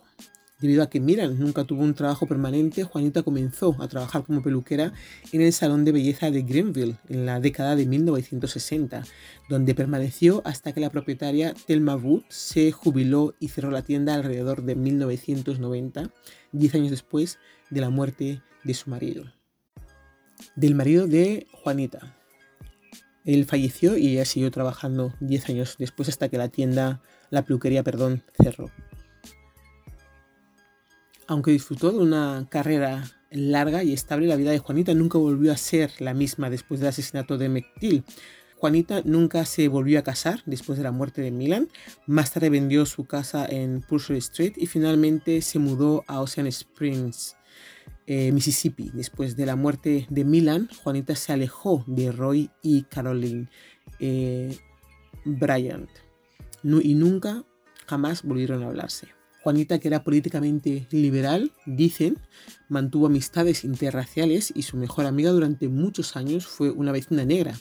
Debido 0.60 0.84
a 0.84 0.90
que 0.92 1.00
Miran 1.00 1.40
nunca 1.40 1.64
tuvo 1.64 1.82
un 1.82 1.96
trabajo 1.96 2.28
permanente, 2.28 2.84
Juanita 2.84 3.24
comenzó 3.24 3.76
a 3.82 3.88
trabajar 3.88 4.24
como 4.24 4.44
peluquera 4.44 4.94
en 5.32 5.42
el 5.42 5.52
Salón 5.52 5.84
de 5.84 5.92
Belleza 5.92 6.30
de 6.30 6.44
Greenville 6.44 6.98
en 7.10 7.26
la 7.26 7.40
década 7.40 7.76
de 7.76 7.88
1960, 7.88 9.04
donde 9.50 9.74
permaneció 9.74 10.44
hasta 10.46 10.74
que 10.74 10.80
la 10.80 10.92
propietaria 10.92 11.56
Thelma 11.66 11.96
Wood 11.96 12.22
se 12.30 12.72
jubiló 12.72 13.34
y 13.40 13.48
cerró 13.48 13.72
la 13.72 13.82
tienda 13.82 14.14
alrededor 14.14 14.62
de 14.62 14.76
1990, 14.76 16.12
10 16.52 16.76
años 16.76 16.92
después 16.92 17.40
de 17.72 17.82
la 17.82 17.90
muerte 17.90 18.44
de 18.64 18.74
su 18.76 18.92
marido. 18.92 19.24
Del 20.56 20.76
marido 20.76 21.08
de 21.08 21.48
Juanita. 21.64 22.16
Él 23.26 23.46
falleció 23.46 23.98
y 23.98 24.10
ella 24.10 24.26
siguió 24.26 24.52
trabajando 24.52 25.16
10 25.20 25.50
años 25.50 25.76
después 25.80 26.10
hasta 26.10 26.30
que 26.30 26.38
la 26.38 26.50
tienda, 26.50 27.02
la 27.32 27.44
peluquería, 27.44 27.82
perdón, 27.82 28.22
cerró. 28.44 28.70
Aunque 31.28 31.52
disfrutó 31.52 31.92
de 31.92 32.00
una 32.00 32.46
carrera 32.50 33.10
larga 33.32 33.84
y 33.84 33.94
estable, 33.94 34.28
la 34.28 34.36
vida 34.36 34.52
de 34.52 34.60
Juanita 34.60 34.94
nunca 34.94 35.18
volvió 35.18 35.52
a 35.52 35.58
ser 35.58 35.92
la 36.00 36.14
misma 36.14 36.50
después 36.50 36.80
del 36.80 36.90
asesinato 36.90 37.38
de 37.38 37.50
McTill. 37.50 38.04
Juanita 38.58 39.02
nunca 39.06 39.46
se 39.46 39.70
volvió 39.70 39.98
a 39.98 40.04
casar 40.04 40.44
después 40.46 40.78
de 40.78 40.84
la 40.84 40.92
muerte 40.92 41.22
de 41.22 41.32
Milan. 41.32 41.70
Más 42.06 42.32
tarde 42.32 42.50
vendió 42.50 42.86
su 42.86 43.06
casa 43.06 43.46
en 43.50 43.82
Purcell 43.82 44.18
Street 44.18 44.54
y 44.58 44.68
finalmente 44.68 45.42
se 45.42 45.58
mudó 45.58 46.04
a 46.08 46.22
Ocean 46.22 46.48
Springs, 46.48 47.38
eh, 48.06 48.32
Mississippi. 48.34 48.92
Después 48.94 49.38
de 49.38 49.46
la 49.46 49.56
muerte 49.56 50.06
de 50.10 50.26
Milan, 50.26 50.70
Juanita 50.84 51.16
se 51.16 51.32
alejó 51.32 51.84
de 51.88 52.12
Roy 52.12 52.52
y 52.62 52.84
Caroline 52.84 53.48
eh, 54.00 54.56
Bryant 55.24 55.90
y 56.64 56.94
nunca 56.96 57.44
jamás 57.88 58.24
volvieron 58.24 58.64
a 58.64 58.68
hablarse. 58.68 59.08
Juanita, 59.44 59.80
que 59.80 59.88
era 59.88 60.04
políticamente 60.04 60.88
liberal, 60.92 61.52
dicen, 61.66 62.20
mantuvo 62.70 63.08
amistades 63.08 63.64
interraciales 63.64 64.54
y 64.56 64.62
su 64.62 64.78
mejor 64.78 65.06
amiga 65.06 65.32
durante 65.32 65.68
muchos 65.68 66.16
años 66.16 66.46
fue 66.46 66.70
una 66.70 66.92
vecina 66.92 67.26
negra. 67.26 67.56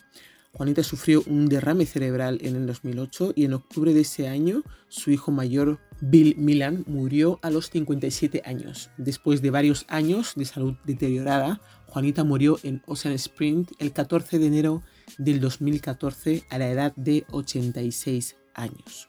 Juanita 0.52 0.82
sufrió 0.82 1.22
un 1.26 1.48
derrame 1.48 1.86
cerebral 1.86 2.38
en 2.42 2.56
el 2.56 2.66
2008 2.66 3.32
y 3.36 3.44
en 3.44 3.54
octubre 3.54 3.94
de 3.94 4.00
ese 4.00 4.28
año 4.28 4.62
su 4.88 5.10
hijo 5.10 5.30
mayor 5.30 5.78
Bill 6.00 6.34
Milan 6.36 6.84
murió 6.86 7.38
a 7.42 7.50
los 7.50 7.70
57 7.70 8.42
años. 8.44 8.90
Después 8.98 9.42
de 9.42 9.50
varios 9.50 9.86
años 9.88 10.32
de 10.34 10.44
salud 10.44 10.74
deteriorada, 10.84 11.60
Juanita 11.86 12.24
murió 12.24 12.58
en 12.62 12.82
Ocean 12.86 13.14
Spring 13.14 13.66
el 13.78 13.92
14 13.92 14.38
de 14.38 14.46
enero 14.46 14.82
del 15.18 15.40
2014 15.40 16.44
a 16.50 16.58
la 16.58 16.68
edad 16.68 16.94
de 16.96 17.24
86 17.30 18.36
años. 18.54 19.08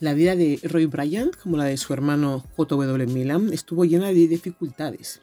La 0.00 0.14
vida 0.14 0.34
de 0.34 0.58
Roy 0.62 0.86
Bryant, 0.86 1.36
como 1.36 1.58
la 1.58 1.64
de 1.64 1.76
su 1.76 1.92
hermano 1.92 2.42
J.W. 2.56 3.06
Milan, 3.08 3.52
estuvo 3.52 3.84
llena 3.84 4.06
de 4.06 4.28
dificultades. 4.28 5.20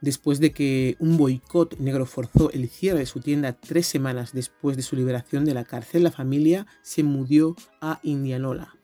Después 0.00 0.40
de 0.40 0.52
que 0.52 0.96
un 0.98 1.18
boicot 1.18 1.78
negro 1.78 2.06
forzó 2.06 2.50
el 2.50 2.70
cierre 2.70 3.00
de 3.00 3.06
su 3.06 3.20
tienda 3.20 3.52
tres 3.52 3.86
semanas 3.86 4.32
después 4.32 4.78
de 4.78 4.82
su 4.82 4.96
liberación 4.96 5.44
de 5.44 5.52
la 5.52 5.64
cárcel, 5.64 6.04
la 6.04 6.10
familia 6.10 6.66
se 6.80 7.02
mudó 7.02 7.54
a 7.82 8.00
Indianola, 8.02 8.74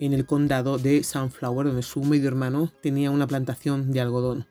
en 0.00 0.12
el 0.12 0.26
condado 0.26 0.76
de 0.76 1.04
Sunflower, 1.04 1.68
donde 1.68 1.82
su 1.82 2.02
medio 2.02 2.26
hermano 2.26 2.72
tenía 2.82 3.12
una 3.12 3.28
plantación 3.28 3.92
de 3.92 4.00
algodón. 4.00 4.48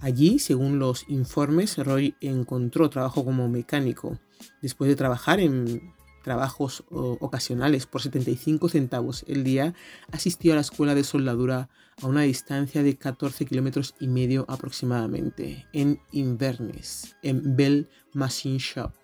Allí, 0.00 0.38
según 0.38 0.78
los 0.78 1.04
informes, 1.08 1.76
Roy 1.76 2.14
encontró 2.20 2.88
trabajo 2.88 3.24
como 3.24 3.48
mecánico. 3.48 4.18
Después 4.62 4.88
de 4.88 4.96
trabajar 4.96 5.40
en 5.40 5.92
trabajos 6.22 6.84
ocasionales 6.90 7.86
por 7.86 8.02
75 8.02 8.68
centavos 8.68 9.24
el 9.28 9.44
día, 9.44 9.74
asistió 10.10 10.52
a 10.52 10.56
la 10.56 10.62
escuela 10.62 10.94
de 10.94 11.04
soldadura 11.04 11.68
a 12.02 12.06
una 12.06 12.22
distancia 12.22 12.82
de 12.82 12.96
14 12.96 13.44
kilómetros 13.44 13.94
y 14.00 14.08
medio 14.08 14.46
aproximadamente 14.48 15.66
en 15.72 16.00
Inverness, 16.12 17.16
en 17.22 17.56
Bell 17.56 17.88
Machine 18.12 18.58
Shop. 18.58 18.99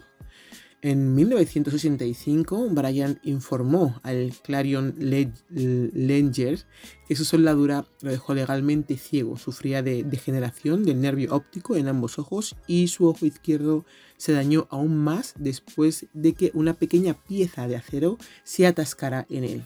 En 0.86 1.16
1965, 1.16 2.68
Bryant 2.70 3.18
informó 3.26 3.98
al 4.04 4.32
Clarion 4.44 4.94
Ledger 4.96 6.60
que 7.08 7.16
su 7.16 7.24
soldadura 7.24 7.86
lo 8.02 8.12
dejó 8.12 8.34
legalmente 8.34 8.96
ciego. 8.96 9.36
Sufría 9.36 9.82
de 9.82 10.04
degeneración 10.04 10.84
del 10.84 11.00
nervio 11.00 11.34
óptico 11.34 11.74
en 11.74 11.88
ambos 11.88 12.20
ojos 12.20 12.54
y 12.68 12.86
su 12.86 13.08
ojo 13.08 13.26
izquierdo 13.26 13.84
se 14.16 14.30
dañó 14.30 14.68
aún 14.70 14.96
más 14.96 15.34
después 15.36 16.06
de 16.12 16.34
que 16.34 16.52
una 16.54 16.74
pequeña 16.74 17.14
pieza 17.14 17.66
de 17.66 17.74
acero 17.74 18.16
se 18.44 18.68
atascara 18.68 19.26
en 19.28 19.42
él. 19.42 19.64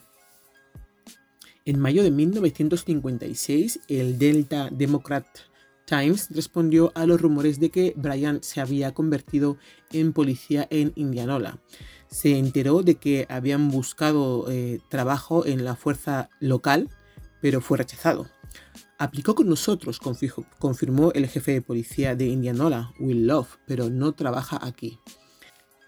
En 1.67 1.79
mayo 1.79 2.03
de 2.03 2.13
1956, 2.13 3.81
el 3.89 4.19
Delta 4.19 4.71
Democrat 4.73 5.27
Times 5.91 6.29
respondió 6.31 6.93
a 6.95 7.05
los 7.05 7.21
rumores 7.21 7.59
de 7.59 7.71
que 7.71 7.95
Bryant 7.97 8.45
se 8.45 8.61
había 8.61 8.95
convertido 8.95 9.59
en 9.91 10.13
policía 10.13 10.69
en 10.71 10.93
Indianola. 10.95 11.59
Se 12.07 12.39
enteró 12.39 12.83
de 12.83 12.95
que 12.95 13.27
habían 13.29 13.71
buscado 13.71 14.47
eh, 14.49 14.79
trabajo 14.89 15.45
en 15.45 15.65
la 15.65 15.75
fuerza 15.75 16.31
local, 16.39 16.89
pero 17.43 17.61
fue 17.61 17.79
rechazado. 17.79 18.29
Aplicó 18.99 19.35
con 19.35 19.49
nosotros, 19.49 19.99
confirmó 20.59 21.11
el 21.13 21.27
jefe 21.27 21.55
de 21.55 21.63
policía 21.63 22.15
de 22.15 22.27
Indianola, 22.27 22.93
Will 23.01 23.27
Love, 23.27 23.59
pero 23.67 23.91
no 23.91 24.13
trabaja 24.13 24.61
aquí. 24.63 25.01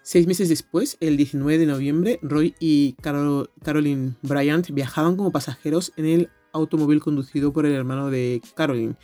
Seis 0.01 0.27
meses 0.27 0.49
después, 0.49 0.97
el 0.99 1.15
19 1.15 1.59
de 1.59 1.65
noviembre, 1.65 2.19
Roy 2.21 2.55
y 2.59 2.97
Caroline 3.01 4.15
Bryant 4.21 4.69
viajaban 4.71 5.15
como 5.15 5.31
pasajeros 5.31 5.93
en 5.95 6.05
el 6.07 6.29
automóvil 6.51 6.99
conducido 6.99 7.53
por 7.53 7.65
el 7.65 7.71
hermano 7.71 8.09
de 8.09 8.41
Caroline, 8.55 8.97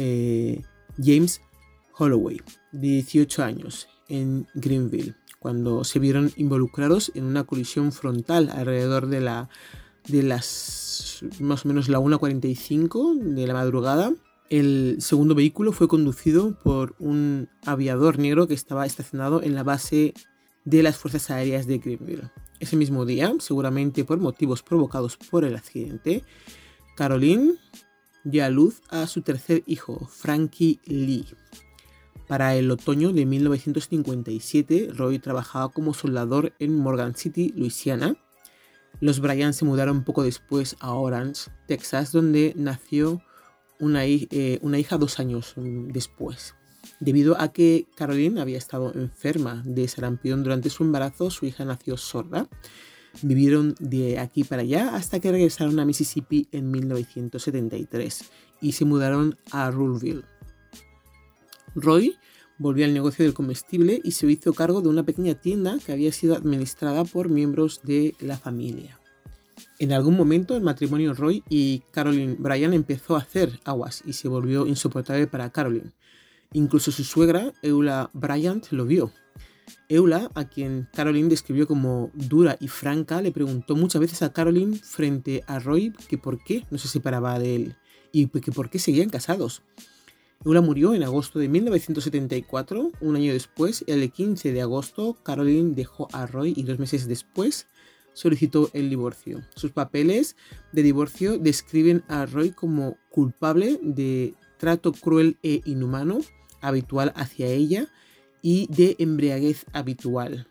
eh, 0.00 0.62
James 0.96 1.40
Holloway, 1.98 2.40
de 2.70 2.88
18 2.88 3.42
años, 3.42 3.88
en 4.08 4.46
Greenville, 4.54 5.16
cuando 5.40 5.82
se 5.82 5.98
vieron 5.98 6.32
involucrados 6.36 7.10
en 7.14 7.24
una 7.24 7.44
colisión 7.44 7.90
frontal 7.90 8.48
alrededor 8.50 9.08
de, 9.08 9.20
la, 9.20 9.48
de 10.06 10.22
las 10.22 11.24
más 11.40 11.64
o 11.64 11.68
menos 11.68 11.88
la 11.88 11.98
1.45 11.98 13.18
de 13.18 13.46
la 13.46 13.54
madrugada. 13.54 14.12
El 14.50 14.96
segundo 15.00 15.34
vehículo 15.34 15.72
fue 15.72 15.88
conducido 15.88 16.56
por 16.62 16.94
un 17.00 17.48
aviador 17.66 18.18
negro 18.18 18.46
que 18.46 18.54
estaba 18.54 18.86
estacionado 18.86 19.42
en 19.42 19.54
la 19.54 19.64
base 19.64 20.14
de 20.64 20.82
las 20.82 20.96
Fuerzas 20.96 21.30
Aéreas 21.30 21.66
de 21.66 21.78
Greenville. 21.78 22.30
Ese 22.60 22.76
mismo 22.76 23.04
día, 23.04 23.34
seguramente 23.40 24.04
por 24.04 24.18
motivos 24.18 24.62
provocados 24.62 25.16
por 25.16 25.44
el 25.44 25.56
accidente, 25.56 26.24
Caroline 26.96 27.54
dio 28.24 28.44
a 28.44 28.50
luz 28.50 28.82
a 28.88 29.06
su 29.06 29.22
tercer 29.22 29.62
hijo, 29.66 30.08
Frankie 30.10 30.80
Lee. 30.84 31.26
Para 32.26 32.54
el 32.56 32.70
otoño 32.70 33.12
de 33.12 33.24
1957, 33.24 34.90
Roy 34.94 35.18
trabajaba 35.18 35.70
como 35.70 35.94
soldador 35.94 36.52
en 36.58 36.76
Morgan 36.76 37.14
City, 37.14 37.54
Luisiana. 37.56 38.16
Los 39.00 39.20
Bryan 39.20 39.54
se 39.54 39.64
mudaron 39.64 40.04
poco 40.04 40.22
después 40.22 40.76
a 40.80 40.92
Orange, 40.92 41.50
Texas, 41.66 42.12
donde 42.12 42.52
nació 42.54 43.22
una, 43.80 44.04
eh, 44.04 44.58
una 44.60 44.78
hija 44.78 44.98
dos 44.98 45.18
años 45.20 45.54
después. 45.56 46.54
Debido 47.00 47.40
a 47.40 47.52
que 47.52 47.86
Caroline 47.96 48.40
había 48.40 48.58
estado 48.58 48.92
enferma 48.94 49.62
de 49.64 49.88
sarampión 49.88 50.42
durante 50.42 50.68
su 50.68 50.82
embarazo, 50.82 51.30
su 51.30 51.46
hija 51.46 51.64
nació 51.64 51.96
sorda. 51.96 52.48
Vivieron 53.22 53.74
de 53.80 54.18
aquí 54.18 54.44
para 54.44 54.62
allá 54.62 54.94
hasta 54.94 55.20
que 55.20 55.32
regresaron 55.32 55.78
a 55.80 55.84
Mississippi 55.84 56.48
en 56.52 56.70
1973 56.70 58.24
y 58.60 58.72
se 58.72 58.84
mudaron 58.84 59.36
a 59.50 59.70
Ruleville. 59.70 60.24
Roy 61.74 62.16
volvió 62.58 62.84
al 62.84 62.94
negocio 62.94 63.24
del 63.24 63.34
comestible 63.34 64.00
y 64.02 64.12
se 64.12 64.30
hizo 64.30 64.52
cargo 64.52 64.80
de 64.80 64.88
una 64.88 65.04
pequeña 65.04 65.34
tienda 65.34 65.78
que 65.84 65.92
había 65.92 66.12
sido 66.12 66.36
administrada 66.36 67.04
por 67.04 67.28
miembros 67.28 67.80
de 67.84 68.14
la 68.20 68.36
familia. 68.36 68.98
En 69.78 69.92
algún 69.92 70.16
momento 70.16 70.56
el 70.56 70.62
matrimonio 70.62 71.14
Roy 71.14 71.44
y 71.48 71.82
Caroline 71.92 72.36
Bryan 72.38 72.74
empezó 72.74 73.16
a 73.16 73.20
hacer 73.20 73.60
aguas 73.64 74.02
y 74.04 74.12
se 74.12 74.28
volvió 74.28 74.66
insoportable 74.66 75.26
para 75.28 75.50
Caroline. 75.50 75.92
Incluso 76.52 76.90
su 76.90 77.04
suegra, 77.04 77.52
Eula 77.62 78.10
Bryant, 78.12 78.72
lo 78.72 78.86
vio. 78.86 79.12
Eula, 79.88 80.30
a 80.34 80.44
quien 80.44 80.88
Caroline 80.92 81.28
describió 81.28 81.66
como 81.66 82.10
dura 82.14 82.56
y 82.60 82.68
franca, 82.68 83.22
le 83.22 83.32
preguntó 83.32 83.76
muchas 83.76 84.00
veces 84.00 84.22
a 84.22 84.32
Caroline 84.32 84.76
frente 84.76 85.42
a 85.46 85.58
Roy 85.58 85.92
que 86.08 86.18
por 86.18 86.42
qué 86.42 86.64
no 86.70 86.78
se 86.78 86.88
separaba 86.88 87.38
de 87.38 87.56
él 87.56 87.76
y 88.12 88.26
que 88.26 88.52
por 88.52 88.70
qué 88.70 88.78
seguían 88.78 89.10
casados. 89.10 89.62
Eula 90.44 90.60
murió 90.60 90.94
en 90.94 91.02
agosto 91.02 91.38
de 91.38 91.48
1974. 91.48 92.92
Un 93.00 93.16
año 93.16 93.32
después, 93.32 93.84
el 93.86 94.10
15 94.10 94.52
de 94.52 94.62
agosto, 94.62 95.18
Caroline 95.22 95.74
dejó 95.74 96.08
a 96.12 96.26
Roy 96.26 96.54
y 96.56 96.62
dos 96.62 96.78
meses 96.78 97.08
después 97.08 97.66
solicitó 98.18 98.68
el 98.72 98.90
divorcio. 98.90 99.42
Sus 99.54 99.70
papeles 99.70 100.36
de 100.72 100.82
divorcio 100.82 101.38
describen 101.38 102.02
a 102.08 102.26
Roy 102.26 102.50
como 102.50 102.96
culpable 103.10 103.78
de 103.80 104.34
trato 104.58 104.92
cruel 104.92 105.38
e 105.44 105.60
inhumano 105.64 106.18
habitual 106.60 107.12
hacia 107.14 107.46
ella 107.46 107.88
y 108.42 108.66
de 108.68 108.96
embriaguez 108.98 109.66
habitual. 109.72 110.46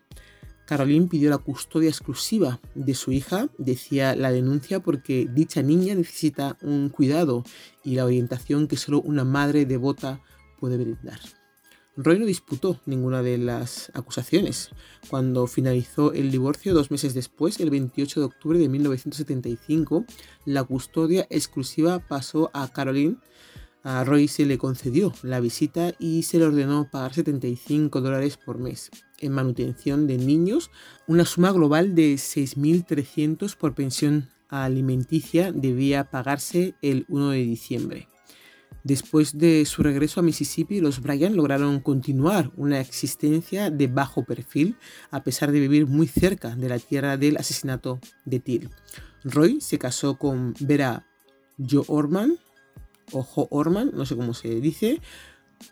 Caroline 0.65 1.07
pidió 1.07 1.29
la 1.29 1.37
custodia 1.37 1.89
exclusiva 1.89 2.59
de 2.75 2.93
su 2.93 3.13
hija, 3.13 3.47
decía 3.57 4.15
la 4.15 4.31
denuncia, 4.31 4.81
porque 4.81 5.27
dicha 5.33 5.61
niña 5.61 5.95
necesita 5.95 6.57
un 6.61 6.89
cuidado 6.89 7.45
y 7.85 7.95
la 7.95 8.03
orientación 8.03 8.67
que 8.67 8.75
solo 8.75 9.01
una 9.01 9.23
madre 9.23 9.65
devota 9.65 10.21
puede 10.59 10.77
brindar. 10.77 11.19
Roy 11.99 12.19
no 12.19 12.27
disputó 12.27 12.79
ninguna 12.85 13.23
de 13.23 13.39
las 13.39 13.91
acusaciones. 13.95 14.69
Cuando 15.09 15.47
finalizó 15.47 16.13
el 16.13 16.29
divorcio 16.29 16.75
dos 16.75 16.91
meses 16.91 17.15
después, 17.15 17.59
el 17.59 17.71
28 17.71 18.19
de 18.19 18.25
octubre 18.27 18.59
de 18.59 18.69
1975, 18.69 20.05
la 20.45 20.63
custodia 20.63 21.25
exclusiva 21.31 21.97
pasó 21.99 22.51
a 22.53 22.67
Caroline. 22.67 23.17
A 23.89 24.03
Roy 24.03 24.27
se 24.27 24.45
le 24.45 24.57
concedió 24.57 25.13
la 25.23 25.39
visita 25.39 25.93
y 25.97 26.23
se 26.23 26.39
le 26.39 26.43
ordenó 26.43 26.89
pagar 26.91 27.13
75 27.13 28.01
dólares 28.01 28.35
por 28.35 28.57
mes 28.57 28.91
en 29.19 29.31
manutención 29.31 30.07
de 30.07 30.17
niños, 30.17 30.71
una 31.07 31.23
suma 31.23 31.53
global 31.53 31.95
de 31.95 32.15
6.300 32.15 33.55
por 33.55 33.75
pensión 33.75 34.27
alimenticia 34.49 35.53
debía 35.53 36.09
pagarse 36.09 36.75
el 36.81 37.05
1 37.07 37.29
de 37.29 37.37
diciembre. 37.37 38.07
Después 38.83 39.37
de 39.37 39.63
su 39.63 39.83
regreso 39.83 40.19
a 40.19 40.23
Mississippi, 40.23 40.81
los 40.81 41.01
Bryan 41.01 41.37
lograron 41.37 41.79
continuar 41.79 42.51
una 42.57 42.81
existencia 42.81 43.69
de 43.69 43.87
bajo 43.87 44.25
perfil, 44.25 44.75
a 45.11 45.23
pesar 45.23 45.53
de 45.53 45.61
vivir 45.61 45.87
muy 45.87 46.07
cerca 46.07 46.57
de 46.57 46.67
la 46.67 46.79
tierra 46.79 47.15
del 47.15 47.37
asesinato 47.37 48.01
de 48.25 48.41
Till. 48.41 48.69
Roy 49.23 49.61
se 49.61 49.79
casó 49.79 50.17
con 50.17 50.55
Vera 50.59 51.07
Jo 51.57 51.85
Orman, 51.87 52.37
o 53.11 53.23
Jo 53.23 53.47
Orman, 53.51 53.91
no 53.93 54.05
sé 54.05 54.15
cómo 54.15 54.33
se 54.33 54.49
dice, 54.61 55.01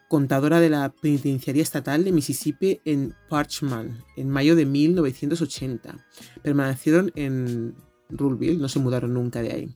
contadora 0.08 0.60
de 0.60 0.69
la 0.69 0.89
Penitenciaría 0.89 1.63
Estatal 1.63 2.04
de 2.04 2.12
Mississippi 2.12 2.82
en 2.86 3.13
Parchman 3.30 4.04
en 4.15 4.30
mayo 4.30 4.56
de 4.56 4.65
1980. 4.65 5.98
Permanecieron 6.41 7.12
en 7.15 7.76
Ruleville, 8.10 8.58
no 8.60 8.69
se 8.69 8.80
mudaron 8.80 9.13
nunca 9.13 9.41
de 9.41 9.52
ahí. 9.52 9.76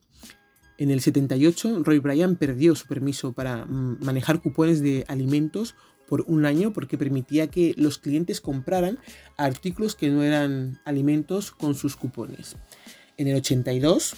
En 0.77 0.91
el 0.91 1.01
78, 1.01 1.83
Roy 1.83 1.99
Bryan 1.99 2.37
perdió 2.37 2.73
su 2.73 2.87
permiso 2.87 3.33
para 3.33 3.65
manejar 3.65 4.41
cupones 4.41 4.81
de 4.81 5.03
alimentos 5.09 5.75
por 6.07 6.23
un 6.27 6.45
año 6.45 6.71
porque 6.71 6.97
permitía 6.97 7.47
que 7.47 7.75
los 7.77 7.97
clientes 7.97 8.39
compraran 8.39 8.97
artículos 9.37 9.95
que 9.95 10.09
no 10.09 10.23
eran 10.23 10.79
alimentos 10.85 11.51
con 11.51 11.75
sus 11.75 11.97
cupones. 11.97 12.55
En 13.17 13.27
el 13.27 13.35
82, 13.35 14.15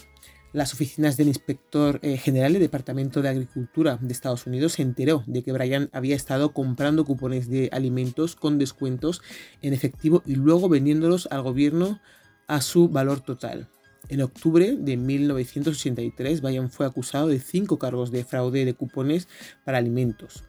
las 0.53 0.73
oficinas 0.73 1.17
del 1.17 1.27
inspector 1.27 1.99
eh, 2.01 2.17
general 2.17 2.53
del 2.53 2.61
Departamento 2.61 3.21
de 3.21 3.29
Agricultura 3.29 3.97
de 4.01 4.11
Estados 4.11 4.45
Unidos 4.45 4.73
se 4.73 4.81
enteró 4.81 5.23
de 5.27 5.43
que 5.43 5.51
Brian 5.51 5.89
había 5.93 6.15
estado 6.15 6.53
comprando 6.53 7.05
cupones 7.05 7.49
de 7.49 7.69
alimentos 7.71 8.35
con 8.35 8.57
descuentos 8.57 9.21
en 9.61 9.73
efectivo 9.73 10.23
y 10.25 10.35
luego 10.35 10.67
vendiéndolos 10.67 11.27
al 11.31 11.41
gobierno 11.41 12.01
a 12.47 12.61
su 12.61 12.89
valor 12.89 13.21
total. 13.21 13.69
En 14.09 14.21
octubre 14.21 14.75
de 14.77 14.97
1983, 14.97 16.41
Brian 16.41 16.69
fue 16.69 16.85
acusado 16.85 17.27
de 17.27 17.39
cinco 17.39 17.79
cargos 17.79 18.11
de 18.11 18.25
fraude 18.25 18.65
de 18.65 18.73
cupones 18.73 19.27
para 19.63 19.77
alimentos. 19.77 20.43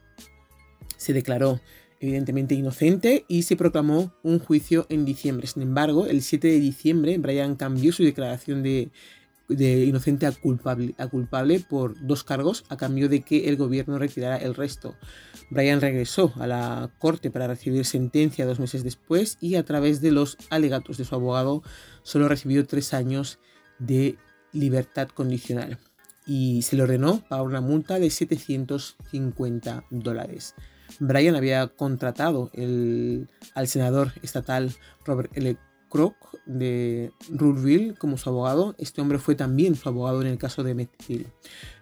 Se 0.97 1.13
declaró 1.13 1.61
evidentemente 2.01 2.57
inocente 2.57 3.25
y 3.29 3.43
se 3.43 3.55
proclamó 3.55 4.13
un 4.25 4.41
juicio 4.41 4.87
en 4.89 5.05
diciembre. 5.05 5.47
Sin 5.47 5.63
embargo, 5.63 6.07
el 6.07 6.23
7 6.23 6.49
de 6.49 6.59
diciembre, 6.59 7.17
Brian 7.19 7.55
cambió 7.55 7.93
su 7.93 8.03
declaración 8.03 8.65
de 8.65 8.91
de 9.49 9.85
inocente 9.85 10.27
a 10.27 10.33
culpable, 10.33 10.95
a 10.99 11.09
culpable 11.09 11.61
por 11.61 11.95
dos 12.07 12.25
cargos 12.25 12.65
a 12.69 12.77
cambio 12.77 13.09
de 13.09 13.23
que 13.23 13.49
el 13.49 13.57
gobierno 13.57 13.99
retirara 13.99 14.37
el 14.37 14.55
resto. 14.55 14.97
Brian 15.51 15.81
regresó 15.81 16.33
a 16.37 16.47
la 16.47 16.91
corte 16.99 17.31
para 17.31 17.47
recibir 17.47 17.85
sentencia 17.85 18.47
dos 18.47 18.61
meses 18.61 18.85
después 18.85 19.39
y 19.41 19.57
a 19.57 19.65
través 19.65 20.01
de 20.01 20.13
los 20.13 20.39
alegatos 20.51 20.97
de 20.97 21.05
su 21.05 21.15
abogado 21.15 21.63
solo 22.03 22.29
recibió 22.29 22.67
tres 22.67 22.95
años 22.95 23.39
de 23.79 24.17
libertad 24.53 25.09
condicional 25.09 25.79
y 26.27 26.63
se 26.63 26.77
le 26.77 26.83
ordenó 26.83 27.21
pagar 27.29 27.47
una 27.47 27.61
multa 27.61 27.99
de 27.99 28.11
750 28.11 29.85
dólares. 29.91 30.55
Brian 31.01 31.37
había 31.37 31.69
contratado 31.69 32.51
al 33.55 33.69
senador 33.69 34.13
estatal 34.23 34.75
Robert 35.05 35.37
L. 35.37 35.57
Crook 35.93 36.17
de 36.47 37.13
Ruleville 37.29 37.95
como 37.95 38.17
su 38.17 38.31
abogado. 38.31 38.75
Este 38.79 39.03
hombre 39.03 39.19
fue 39.19 39.35
también 39.35 39.75
su 39.75 39.91
abogado 39.91 40.23
en 40.23 40.29
el 40.29 40.39
caso 40.39 40.63
de 40.63 40.75
Mettil. 40.75 41.27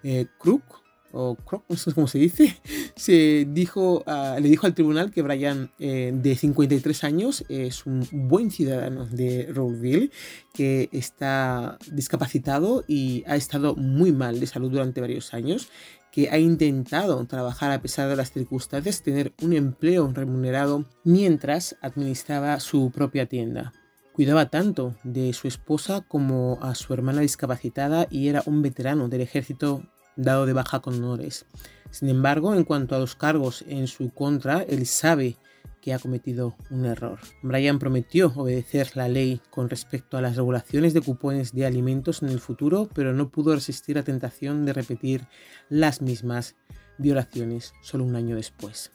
Eh, 0.02 0.26
Crook, 0.40 0.64
o 1.12 1.36
Crook, 1.36 1.62
no 1.68 1.76
sé 1.76 1.92
cómo 1.92 2.08
se 2.08 2.18
dice, 2.18 2.56
se 2.96 3.46
dijo, 3.48 4.04
le 4.06 4.48
dijo 4.48 4.66
al 4.66 4.74
tribunal 4.74 5.12
que 5.12 5.22
Brian, 5.22 5.70
eh, 5.78 6.10
de 6.12 6.34
53 6.34 7.04
años, 7.04 7.44
es 7.48 7.86
un 7.86 8.04
buen 8.10 8.50
ciudadano 8.50 9.06
de 9.06 9.46
Ruleville, 9.52 10.10
que 10.54 10.88
está 10.92 11.78
discapacitado 11.92 12.84
y 12.88 13.22
ha 13.28 13.36
estado 13.36 13.76
muy 13.76 14.10
mal 14.10 14.40
de 14.40 14.46
salud 14.48 14.72
durante 14.72 15.00
varios 15.00 15.34
años 15.34 15.68
que 16.10 16.28
ha 16.30 16.38
intentado 16.38 17.24
trabajar 17.26 17.70
a 17.70 17.80
pesar 17.80 18.08
de 18.08 18.16
las 18.16 18.32
circunstancias, 18.32 19.04
tener 19.04 19.32
un 19.40 19.52
empleo 19.52 20.10
remunerado 20.12 20.84
mientras 21.04 21.76
administraba 21.80 22.58
su 22.58 22.90
propia 22.90 23.26
tienda. 23.26 23.72
Cuidaba 24.20 24.50
tanto 24.50 24.94
de 25.02 25.32
su 25.32 25.48
esposa 25.48 26.02
como 26.06 26.58
a 26.60 26.74
su 26.74 26.92
hermana 26.92 27.22
discapacitada 27.22 28.06
y 28.10 28.28
era 28.28 28.42
un 28.44 28.60
veterano 28.60 29.08
del 29.08 29.22
ejército 29.22 29.82
dado 30.14 30.44
de 30.44 30.52
baja 30.52 30.80
con 30.80 30.92
honores. 30.92 31.46
Sin 31.90 32.10
embargo, 32.10 32.54
en 32.54 32.64
cuanto 32.64 32.94
a 32.94 32.98
los 32.98 33.14
cargos 33.14 33.64
en 33.66 33.86
su 33.86 34.10
contra, 34.12 34.60
él 34.60 34.84
sabe 34.84 35.38
que 35.80 35.94
ha 35.94 35.98
cometido 35.98 36.54
un 36.68 36.84
error. 36.84 37.18
Brian 37.42 37.78
prometió 37.78 38.30
obedecer 38.36 38.94
la 38.94 39.08
ley 39.08 39.40
con 39.48 39.70
respecto 39.70 40.18
a 40.18 40.20
las 40.20 40.36
regulaciones 40.36 40.92
de 40.92 41.00
cupones 41.00 41.54
de 41.54 41.64
alimentos 41.64 42.22
en 42.22 42.28
el 42.28 42.40
futuro, 42.40 42.90
pero 42.94 43.14
no 43.14 43.30
pudo 43.30 43.54
resistir 43.54 43.96
la 43.96 44.02
tentación 44.02 44.66
de 44.66 44.74
repetir 44.74 45.28
las 45.70 46.02
mismas 46.02 46.56
violaciones 46.98 47.72
solo 47.80 48.04
un 48.04 48.16
año 48.16 48.36
después. 48.36 48.90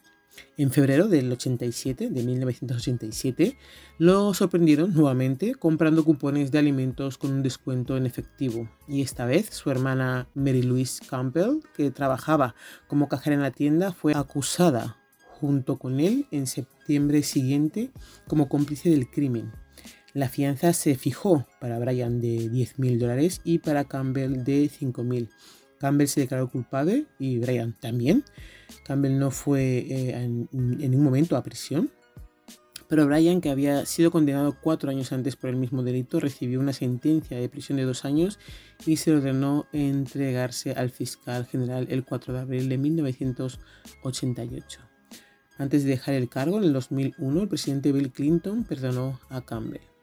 En 0.57 0.71
febrero 0.71 1.07
del 1.07 1.31
87, 1.31 2.09
de 2.09 2.23
1987, 2.23 3.57
lo 3.97 4.33
sorprendieron 4.33 4.93
nuevamente 4.93 5.55
comprando 5.55 6.05
cupones 6.05 6.51
de 6.51 6.59
alimentos 6.59 7.17
con 7.17 7.31
un 7.31 7.43
descuento 7.43 7.97
en 7.97 8.05
efectivo. 8.05 8.69
Y 8.87 9.01
esta 9.01 9.25
vez 9.25 9.49
su 9.51 9.69
hermana 9.69 10.29
Mary 10.33 10.61
Louise 10.61 11.03
Campbell, 11.09 11.59
que 11.75 11.91
trabajaba 11.91 12.55
como 12.87 13.09
cajera 13.09 13.35
en 13.35 13.41
la 13.41 13.51
tienda, 13.51 13.91
fue 13.91 14.13
acusada 14.13 14.97
junto 15.39 15.77
con 15.77 15.99
él 15.99 16.27
en 16.31 16.47
septiembre 16.47 17.23
siguiente 17.23 17.91
como 18.27 18.47
cómplice 18.47 18.89
del 18.89 19.09
crimen. 19.09 19.51
La 20.13 20.29
fianza 20.29 20.71
se 20.71 20.95
fijó 20.95 21.45
para 21.59 21.77
Brian 21.77 22.21
de 22.21 22.49
10.000 22.49 22.97
dólares 22.97 23.41
y 23.43 23.59
para 23.59 23.83
Campbell 23.83 24.45
de 24.45 24.69
5.000. 24.69 25.29
Campbell 25.79 26.07
se 26.07 26.21
declaró 26.21 26.49
culpable 26.49 27.05
y 27.19 27.39
Brian 27.39 27.75
también. 27.79 28.23
Campbell 28.83 29.17
no 29.17 29.31
fue 29.31 29.79
eh, 29.79 30.11
en, 30.11 30.47
en 30.53 30.91
ningún 30.91 31.03
momento 31.03 31.35
a 31.35 31.43
prisión, 31.43 31.91
pero 32.87 33.07
Brian, 33.07 33.41
que 33.41 33.49
había 33.49 33.83
sido 33.85 34.11
condenado 34.11 34.55
cuatro 34.61 34.91
años 34.91 35.11
antes 35.11 35.35
por 35.35 35.49
el 35.49 35.55
mismo 35.55 35.81
delito, 35.81 36.19
recibió 36.19 36.59
una 36.59 36.73
sentencia 36.73 37.35
de 37.37 37.49
prisión 37.49 37.77
de 37.77 37.83
dos 37.83 38.05
años 38.05 38.37
y 38.85 38.97
se 38.97 39.11
ordenó 39.11 39.65
entregarse 39.73 40.73
al 40.73 40.91
fiscal 40.91 41.47
general 41.47 41.87
el 41.89 42.05
4 42.05 42.33
de 42.33 42.39
abril 42.39 42.69
de 42.69 42.77
1988. 42.77 44.81
Antes 45.57 45.83
de 45.83 45.89
dejar 45.89 46.13
el 46.15 46.29
cargo, 46.29 46.57
en 46.57 46.65
el 46.65 46.73
2001, 46.73 47.41
el 47.41 47.47
presidente 47.47 47.91
Bill 47.91 48.11
Clinton 48.11 48.65
perdonó 48.65 49.19
a 49.29 49.41
Campbell. 49.41 49.94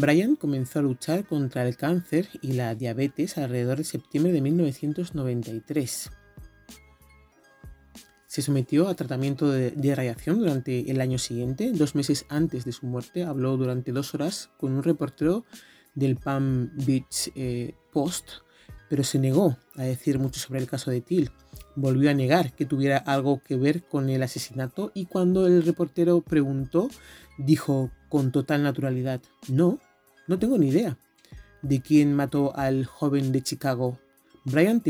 Brian 0.00 0.34
comenzó 0.34 0.78
a 0.78 0.82
luchar 0.82 1.26
contra 1.26 1.68
el 1.68 1.76
cáncer 1.76 2.26
y 2.40 2.52
la 2.54 2.74
diabetes 2.74 3.36
alrededor 3.36 3.76
de 3.76 3.84
septiembre 3.84 4.32
de 4.32 4.40
1993. 4.40 6.10
Se 8.26 8.40
sometió 8.40 8.88
a 8.88 8.94
tratamiento 8.94 9.50
de, 9.50 9.94
radiación 9.94 10.38
durante 10.38 10.90
el 10.90 11.02
año 11.02 11.18
siguiente. 11.18 11.72
Dos 11.72 11.94
meses 11.94 12.24
antes 12.30 12.64
de 12.64 12.72
su 12.72 12.86
muerte, 12.86 13.24
habló 13.24 13.58
durante 13.58 13.92
dos 13.92 14.14
horas 14.14 14.48
con 14.56 14.72
un 14.72 14.82
reportero 14.82 15.44
del 15.94 16.16
Palm 16.16 16.70
Beach 16.86 17.30
eh, 17.34 17.74
Post, 17.92 18.30
pero 18.88 19.04
se 19.04 19.18
negó 19.18 19.58
a 19.76 19.82
decir 19.82 20.18
mucho 20.18 20.40
sobre 20.40 20.60
el 20.60 20.66
caso 20.66 20.90
de 20.90 21.02
Till 21.02 21.30
volvió 21.76 22.10
a 22.10 22.14
negar 22.14 22.52
que 22.52 22.66
tuviera 22.66 22.98
algo 22.98 23.42
que 23.42 23.56
ver 23.56 23.82
con 23.84 24.08
el 24.08 24.22
asesinato 24.22 24.92
y 24.94 25.06
cuando 25.06 25.46
el 25.46 25.62
reportero 25.62 26.20
preguntó, 26.20 26.88
dijo 27.38 27.90
con 28.08 28.32
total 28.32 28.62
naturalidad, 28.62 29.20
no, 29.48 29.78
no 30.30 30.38
tengo 30.38 30.56
ni 30.58 30.68
idea 30.68 30.96
de 31.60 31.82
quién 31.82 32.14
mató 32.14 32.56
al 32.56 32.86
joven 32.86 33.32
de 33.32 33.42
Chicago 33.42 33.98
Brian, 34.44 34.80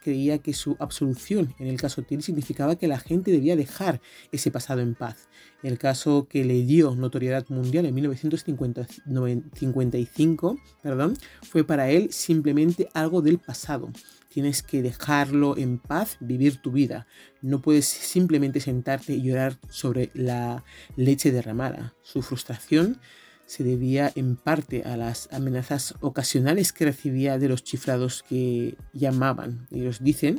creía 0.00 0.38
que 0.38 0.54
su 0.54 0.76
absolución 0.78 1.52
en 1.58 1.66
el 1.66 1.80
caso 1.80 2.02
Till 2.02 2.22
significaba 2.22 2.76
que 2.76 2.86
la 2.86 3.00
gente 3.00 3.32
debía 3.32 3.56
dejar 3.56 4.00
ese 4.30 4.52
pasado 4.52 4.82
en 4.82 4.94
paz. 4.94 5.28
El 5.64 5.78
caso 5.78 6.28
que 6.30 6.44
le 6.44 6.62
dio 6.62 6.94
notoriedad 6.94 7.44
mundial 7.48 7.86
en 7.86 7.94
1955 7.96 10.58
perdón, 10.80 11.18
fue 11.42 11.64
para 11.64 11.90
él 11.90 12.12
simplemente 12.12 12.88
algo 12.94 13.22
del 13.22 13.38
pasado. 13.38 13.90
Tienes 14.28 14.62
que 14.62 14.80
dejarlo 14.80 15.58
en 15.58 15.78
paz, 15.78 16.18
vivir 16.20 16.58
tu 16.58 16.70
vida. 16.70 17.08
No 17.42 17.60
puedes 17.60 17.86
simplemente 17.86 18.60
sentarte 18.60 19.14
y 19.14 19.22
llorar 19.22 19.58
sobre 19.70 20.12
la 20.14 20.62
leche 20.94 21.32
derramada. 21.32 21.94
Su 22.02 22.22
frustración 22.22 23.00
se 23.46 23.64
debía 23.64 24.12
en 24.14 24.36
parte 24.36 24.82
a 24.84 24.96
las 24.96 25.32
amenazas 25.32 25.94
ocasionales 26.00 26.72
que 26.72 26.84
recibía 26.84 27.38
de 27.38 27.48
los 27.48 27.64
chiflados 27.64 28.22
que 28.22 28.76
llamaban. 28.92 29.66
Ellos 29.70 29.98
dicen, 30.02 30.38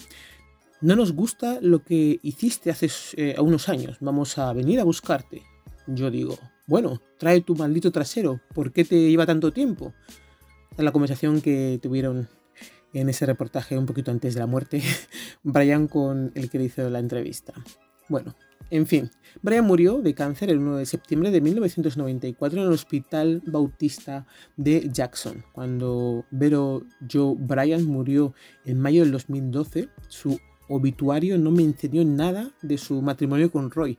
no 0.82 0.96
nos 0.96 1.14
gusta 1.14 1.60
lo 1.62 1.84
que 1.84 2.20
hiciste 2.22 2.70
hace 2.70 2.90
eh, 3.16 3.36
unos 3.40 3.70
años, 3.70 3.98
vamos 4.02 4.38
a 4.38 4.52
venir 4.54 4.80
a 4.80 4.84
buscarte. 4.84 5.42
Yo 5.88 6.12
digo, 6.12 6.38
bueno, 6.68 7.02
trae 7.18 7.42
tu 7.42 7.56
maldito 7.56 7.92
trasero, 7.92 8.42
¿por 8.54 8.74
qué 8.74 8.84
te 8.84 9.10
lleva 9.10 9.26
tanto 9.26 9.52
tiempo? 9.52 9.94
La 10.78 10.92
conversación 10.92 11.42
que 11.42 11.80
tuvieron 11.82 12.28
en 12.94 13.10
ese 13.10 13.26
reportaje 13.26 13.78
un 13.78 13.86
poquito 13.86 14.12
antes 14.12 14.34
de 14.34 14.40
la 14.40 14.48
muerte, 14.48 14.82
Brian 15.44 15.88
con 15.88 16.32
el 16.36 16.50
que 16.50 16.62
hizo 16.62 16.90
la 16.90 17.00
entrevista. 17.00 17.54
Bueno, 18.10 18.36
en 18.70 18.86
fin, 18.86 19.10
Brian 19.42 19.66
murió 19.66 20.02
de 20.02 20.14
cáncer 20.14 20.50
el 20.50 20.60
1 20.60 20.78
de 20.78 20.86
septiembre 20.86 21.32
de 21.32 21.42
1994 21.42 22.60
en 22.60 22.68
el 22.68 22.74
Hospital 22.74 23.42
Bautista 23.46 24.26
de 24.58 24.90
Jackson. 24.92 25.44
Cuando 25.54 26.26
Vero 26.32 26.84
Joe 27.12 27.36
Brian 27.38 27.86
murió 27.86 28.34
en 28.66 28.80
mayo 28.80 29.04
del 29.04 29.12
2012, 29.14 29.90
su 30.10 30.40
obituario 30.68 31.38
no 31.38 31.52
mencionó 31.52 32.04
nada 32.04 32.52
de 32.62 32.78
su 32.78 33.02
matrimonio 33.02 33.52
con 33.52 33.72
Roy 33.72 33.98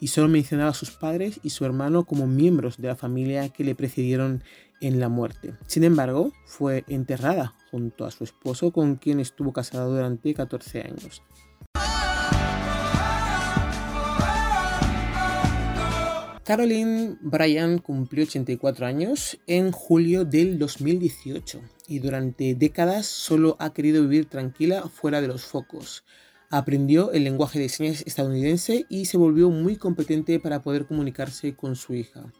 y 0.00 0.08
solo 0.08 0.28
mencionaba 0.28 0.70
a 0.70 0.74
sus 0.74 0.90
padres 0.90 1.40
y 1.42 1.50
su 1.50 1.64
hermano 1.64 2.04
como 2.04 2.26
miembros 2.26 2.76
de 2.76 2.88
la 2.88 2.96
familia 2.96 3.48
que 3.48 3.64
le 3.64 3.74
precedieron 3.74 4.44
en 4.80 5.00
la 5.00 5.08
muerte. 5.08 5.54
Sin 5.66 5.84
embargo, 5.84 6.32
fue 6.44 6.84
enterrada 6.88 7.54
junto 7.70 8.04
a 8.04 8.10
su 8.10 8.24
esposo 8.24 8.70
con 8.70 8.96
quien 8.96 9.20
estuvo 9.20 9.52
casado 9.52 9.94
durante 9.94 10.34
14 10.34 10.80
años. 10.82 11.22
Caroline 16.50 17.16
Bryan 17.20 17.78
cumplió 17.78 18.24
84 18.24 18.84
años 18.84 19.38
en 19.46 19.70
julio 19.70 20.24
del 20.24 20.58
2018 20.58 21.60
y 21.86 22.00
durante 22.00 22.56
décadas 22.56 23.06
solo 23.06 23.54
ha 23.60 23.72
querido 23.72 24.02
vivir 24.02 24.26
tranquila 24.26 24.88
fuera 24.88 25.20
de 25.20 25.28
los 25.28 25.44
focos. 25.44 26.02
Aprendió 26.50 27.12
el 27.12 27.22
lenguaje 27.22 27.60
de 27.60 27.68
señas 27.68 28.02
estadounidense 28.04 28.84
y 28.88 29.04
se 29.04 29.16
volvió 29.16 29.48
muy 29.50 29.76
competente 29.76 30.40
para 30.40 30.60
poder 30.60 30.86
comunicarse 30.86 31.54
con 31.54 31.76
su 31.76 31.94
hija. 31.94 32.32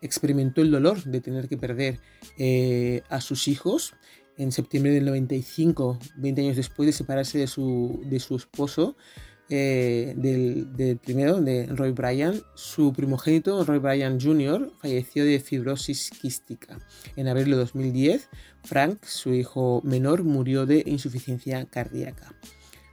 Experimentó 0.00 0.62
el 0.62 0.70
dolor 0.70 1.04
de 1.04 1.20
tener 1.20 1.46
que 1.46 1.58
perder 1.58 2.00
eh, 2.38 3.02
a 3.10 3.20
sus 3.20 3.48
hijos 3.48 3.92
en 4.38 4.50
septiembre 4.50 4.92
del 4.92 5.04
95, 5.04 5.98
20 6.16 6.40
años 6.40 6.56
después 6.56 6.86
de 6.86 6.94
separarse 6.94 7.36
de 7.36 7.46
su, 7.46 8.00
de 8.06 8.18
su 8.18 8.34
esposo. 8.36 8.96
Eh, 9.50 10.12
del, 10.16 10.98
primero, 10.98 11.40
de 11.40 11.66
Roy 11.66 11.92
Bryan. 11.92 12.40
Su 12.54 12.92
primogénito, 12.92 13.64
Roy 13.64 13.78
Bryan 13.78 14.20
Jr., 14.20 14.70
falleció 14.80 15.24
de 15.24 15.40
fibrosis 15.40 16.10
quística. 16.10 16.78
En 17.16 17.28
abril 17.28 17.50
de 17.50 17.56
2010, 17.56 18.28
Frank, 18.64 19.02
su 19.04 19.32
hijo 19.32 19.80
menor, 19.84 20.24
murió 20.24 20.66
de 20.66 20.82
insuficiencia 20.86 21.64
cardíaca. 21.64 22.34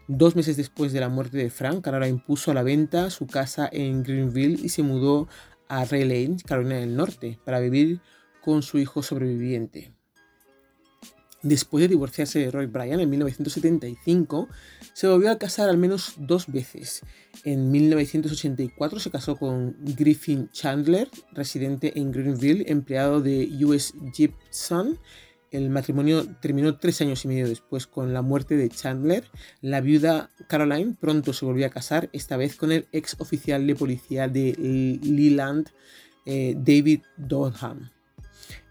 Dos 0.08 0.36
meses 0.36 0.56
después 0.56 0.94
de 0.94 1.00
la 1.02 1.10
muerte 1.10 1.38
de 1.38 1.50
Frank, 1.50 1.84
Caroline 1.84 2.12
impuso 2.12 2.52
a 2.52 2.54
la 2.54 2.64
venta 2.64 3.10
su 3.10 3.28
casa 3.28 3.68
en 3.72 4.04
Greenville 4.04 4.60
y 4.64 4.70
se 4.70 4.84
mudó 4.84 5.28
a 5.68 5.84
Raleigh, 5.84 6.38
Carolina 6.46 6.78
del 6.78 6.96
Norte, 6.96 7.40
para 7.44 7.60
vivir 7.60 8.00
con 8.42 8.62
su 8.62 8.78
hijo 8.78 9.02
sobreviviente. 9.02 9.95
Después 11.46 11.84
de 11.84 11.90
divorciarse 11.90 12.40
de 12.40 12.50
Roy 12.50 12.66
Bryan 12.66 13.00
en 13.02 13.08
1975, 13.08 14.50
se 14.94 15.08
volvió 15.08 15.30
a 15.30 15.38
casar 15.38 15.70
al 15.70 15.78
menos 15.78 16.16
dos 16.18 16.48
veces. 16.48 17.04
En 17.44 17.70
1984 17.70 19.00
se 19.00 19.12
casó 19.12 19.36
con 19.36 19.76
Griffin 19.80 20.50
Chandler, 20.50 21.08
residente 21.34 22.00
en 22.00 22.12
Greenville, 22.12 22.66
empleado 22.68 23.22
de 23.22 23.48
US 23.64 23.94
Gibson. 24.12 24.98
El 25.52 25.70
matrimonio 25.70 26.26
terminó 26.42 26.80
tres 26.80 27.00
años 27.02 27.24
y 27.26 27.28
medio 27.28 27.48
después 27.48 27.86
con 27.86 28.12
la 28.12 28.24
muerte 28.24 28.58
de 28.58 28.70
Chandler. 28.70 29.26
La 29.62 29.82
viuda 29.82 30.32
Caroline 30.48 30.96
pronto 31.00 31.32
se 31.32 31.46
volvió 31.46 31.68
a 31.68 31.70
casar, 31.70 32.10
esta 32.12 32.38
vez 32.38 32.56
con 32.56 32.72
el 32.72 32.88
ex 32.92 33.18
oficial 33.20 33.68
de 33.68 33.76
policía 33.76 34.28
de 34.28 35.00
Leland, 35.04 35.70
eh, 36.26 36.56
David 36.58 37.02
Dotham. 37.18 37.92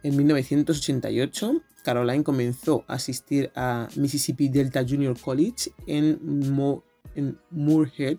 En 0.02 0.16
1988 0.16 1.62
Caroline 1.84 2.24
comenzó 2.24 2.84
a 2.88 2.94
asistir 2.94 3.52
a 3.54 3.88
Mississippi 3.94 4.48
Delta 4.48 4.84
Junior 4.88 5.16
College 5.20 5.70
en, 5.86 6.18
Moorhead 7.50 8.18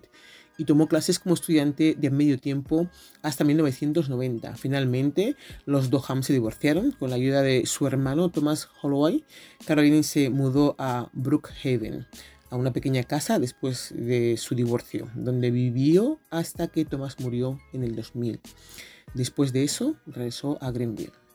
y 0.56 0.64
tomó 0.64 0.88
clases 0.88 1.18
como 1.18 1.34
estudiante 1.34 1.96
de 1.98 2.10
medio 2.10 2.38
tiempo 2.38 2.88
hasta 3.20 3.44
1990. 3.44 4.56
Finalmente, 4.56 5.36
los 5.66 5.90
Doham 5.90 6.22
se 6.22 6.32
divorciaron 6.32 6.92
con 6.92 7.10
la 7.10 7.16
ayuda 7.16 7.42
de 7.42 7.66
su 7.66 7.86
hermano 7.86 8.30
Thomas 8.30 8.68
Holloway. 8.80 9.24
Caroline 9.66 10.02
se 10.02 10.30
mudó 10.30 10.76
a 10.78 11.10
Brookhaven, 11.12 12.06
a 12.48 12.56
una 12.56 12.72
pequeña 12.72 13.02
casa 13.02 13.38
después 13.38 13.92
de 13.94 14.36
su 14.38 14.54
divorcio, 14.54 15.10
donde 15.14 15.50
vivió 15.50 16.20
hasta 16.30 16.68
que 16.68 16.86
Thomas 16.86 17.18
murió 17.20 17.58
en 17.74 17.82
el 17.82 17.96
2000. 17.96 18.40
Después 19.12 19.52
de 19.52 19.64
eso, 19.64 19.96
regresó 20.06 20.56
a 20.62 20.70
Greenville. 20.70 21.25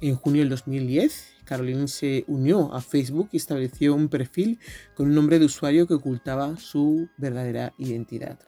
En 0.00 0.14
junio 0.14 0.42
del 0.42 0.50
2010, 0.50 1.38
Caroline 1.44 1.88
se 1.88 2.24
unió 2.28 2.72
a 2.72 2.80
Facebook 2.80 3.30
y 3.32 3.38
estableció 3.38 3.96
un 3.96 4.08
perfil 4.08 4.60
con 4.94 5.08
un 5.08 5.14
nombre 5.16 5.40
de 5.40 5.46
usuario 5.46 5.88
que 5.88 5.94
ocultaba 5.94 6.56
su 6.56 7.08
verdadera 7.16 7.72
identidad. 7.78 8.38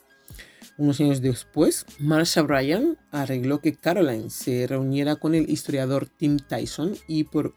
Unos 0.78 1.00
años 1.00 1.20
después, 1.20 1.86
Marsha 1.98 2.42
Bryan 2.42 2.98
arregló 3.10 3.60
que 3.60 3.74
Caroline 3.74 4.30
se 4.30 4.68
reuniera 4.68 5.16
con 5.16 5.34
el 5.34 5.50
historiador 5.50 6.06
Tim 6.06 6.38
Tyson 6.38 6.94
y 7.08 7.24
por 7.24 7.52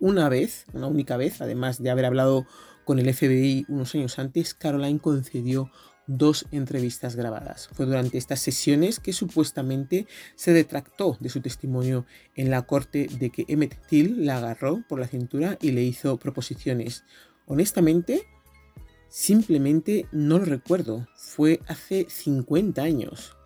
una 0.00 0.30
vez, 0.30 0.64
una 0.72 0.86
única 0.86 1.18
vez, 1.18 1.42
además 1.42 1.82
de 1.82 1.90
haber 1.90 2.06
hablado 2.06 2.46
con 2.84 2.98
el 2.98 3.12
FBI 3.12 3.66
unos 3.68 3.94
años 3.94 4.18
antes, 4.18 4.54
Caroline 4.54 4.98
concedió 4.98 5.70
dos 6.06 6.46
entrevistas 6.52 7.16
grabadas. 7.16 7.68
Fue 7.72 7.86
durante 7.86 8.18
estas 8.18 8.40
sesiones 8.40 9.00
que 9.00 9.12
supuestamente 9.12 10.06
se 10.34 10.52
detractó 10.52 11.16
de 11.20 11.28
su 11.28 11.40
testimonio 11.40 12.06
en 12.34 12.50
la 12.50 12.62
corte 12.62 13.08
de 13.18 13.30
que 13.30 13.44
Emmett 13.48 13.78
Till 13.86 14.24
la 14.24 14.38
agarró 14.38 14.82
por 14.88 15.00
la 15.00 15.08
cintura 15.08 15.58
y 15.60 15.72
le 15.72 15.82
hizo 15.82 16.16
proposiciones. 16.18 17.04
Honestamente, 17.46 18.22
simplemente 19.08 20.06
no 20.12 20.38
lo 20.38 20.44
recuerdo. 20.44 21.06
Fue 21.16 21.60
hace 21.66 22.06
50 22.08 22.82
años. 22.82 23.36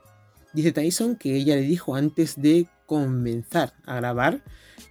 Dice 0.53 0.73
Tyson 0.73 1.17
que 1.17 1.37
ella 1.37 1.55
le 1.55 1.63
dijo 1.63 1.95
antes 1.95 2.41
de 2.41 2.67
comenzar 2.87 3.75
a 3.87 3.95
grabar, 3.97 4.43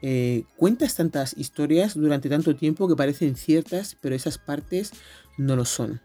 eh, 0.01 0.43
cuentas 0.55 0.95
tantas 0.95 1.35
historias 1.37 1.95
durante 1.95 2.29
tanto 2.29 2.55
tiempo 2.55 2.87
que 2.87 2.95
parecen 2.95 3.35
ciertas, 3.35 3.97
pero 3.99 4.15
esas 4.15 4.37
partes 4.37 4.93
no 5.37 5.57
lo 5.57 5.65
son. 5.65 6.01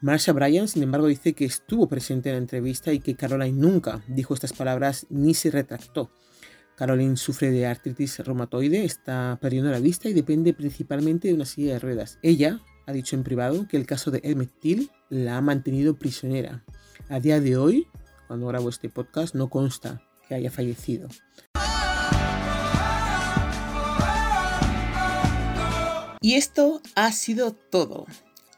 Marsha 0.00 0.32
Bryan, 0.32 0.68
sin 0.68 0.84
embargo, 0.84 1.08
dice 1.08 1.32
que 1.32 1.44
estuvo 1.44 1.88
presente 1.88 2.28
en 2.28 2.36
la 2.36 2.40
entrevista 2.40 2.92
y 2.92 3.00
que 3.00 3.16
Caroline 3.16 3.58
nunca 3.58 4.04
dijo 4.06 4.32
estas 4.32 4.52
palabras 4.52 5.06
ni 5.10 5.34
se 5.34 5.50
retractó. 5.50 6.10
Caroline 6.76 7.16
sufre 7.16 7.50
de 7.50 7.66
artritis 7.66 8.20
reumatoide, 8.20 8.84
está 8.84 9.36
perdiendo 9.42 9.70
la 9.70 9.80
vista 9.80 10.08
y 10.08 10.12
depende 10.12 10.54
principalmente 10.54 11.26
de 11.26 11.34
una 11.34 11.44
silla 11.44 11.72
de 11.72 11.78
ruedas. 11.80 12.20
Ella 12.22 12.60
ha 12.86 12.92
dicho 12.92 13.16
en 13.16 13.24
privado 13.24 13.66
que 13.66 13.76
el 13.76 13.86
caso 13.86 14.12
de 14.12 14.20
Emmett 14.22 14.52
Till 14.60 14.88
la 15.10 15.36
ha 15.36 15.40
mantenido 15.40 15.98
prisionera. 15.98 16.64
A 17.08 17.18
día 17.18 17.40
de 17.40 17.56
hoy, 17.56 17.88
cuando 18.28 18.46
grabo 18.46 18.68
este 18.68 18.88
podcast, 18.88 19.34
no 19.34 19.50
consta 19.50 20.00
que 20.28 20.36
haya 20.36 20.52
fallecido. 20.52 21.08
Y 26.20 26.34
esto 26.34 26.80
ha 26.94 27.10
sido 27.10 27.52
todo. 27.52 28.06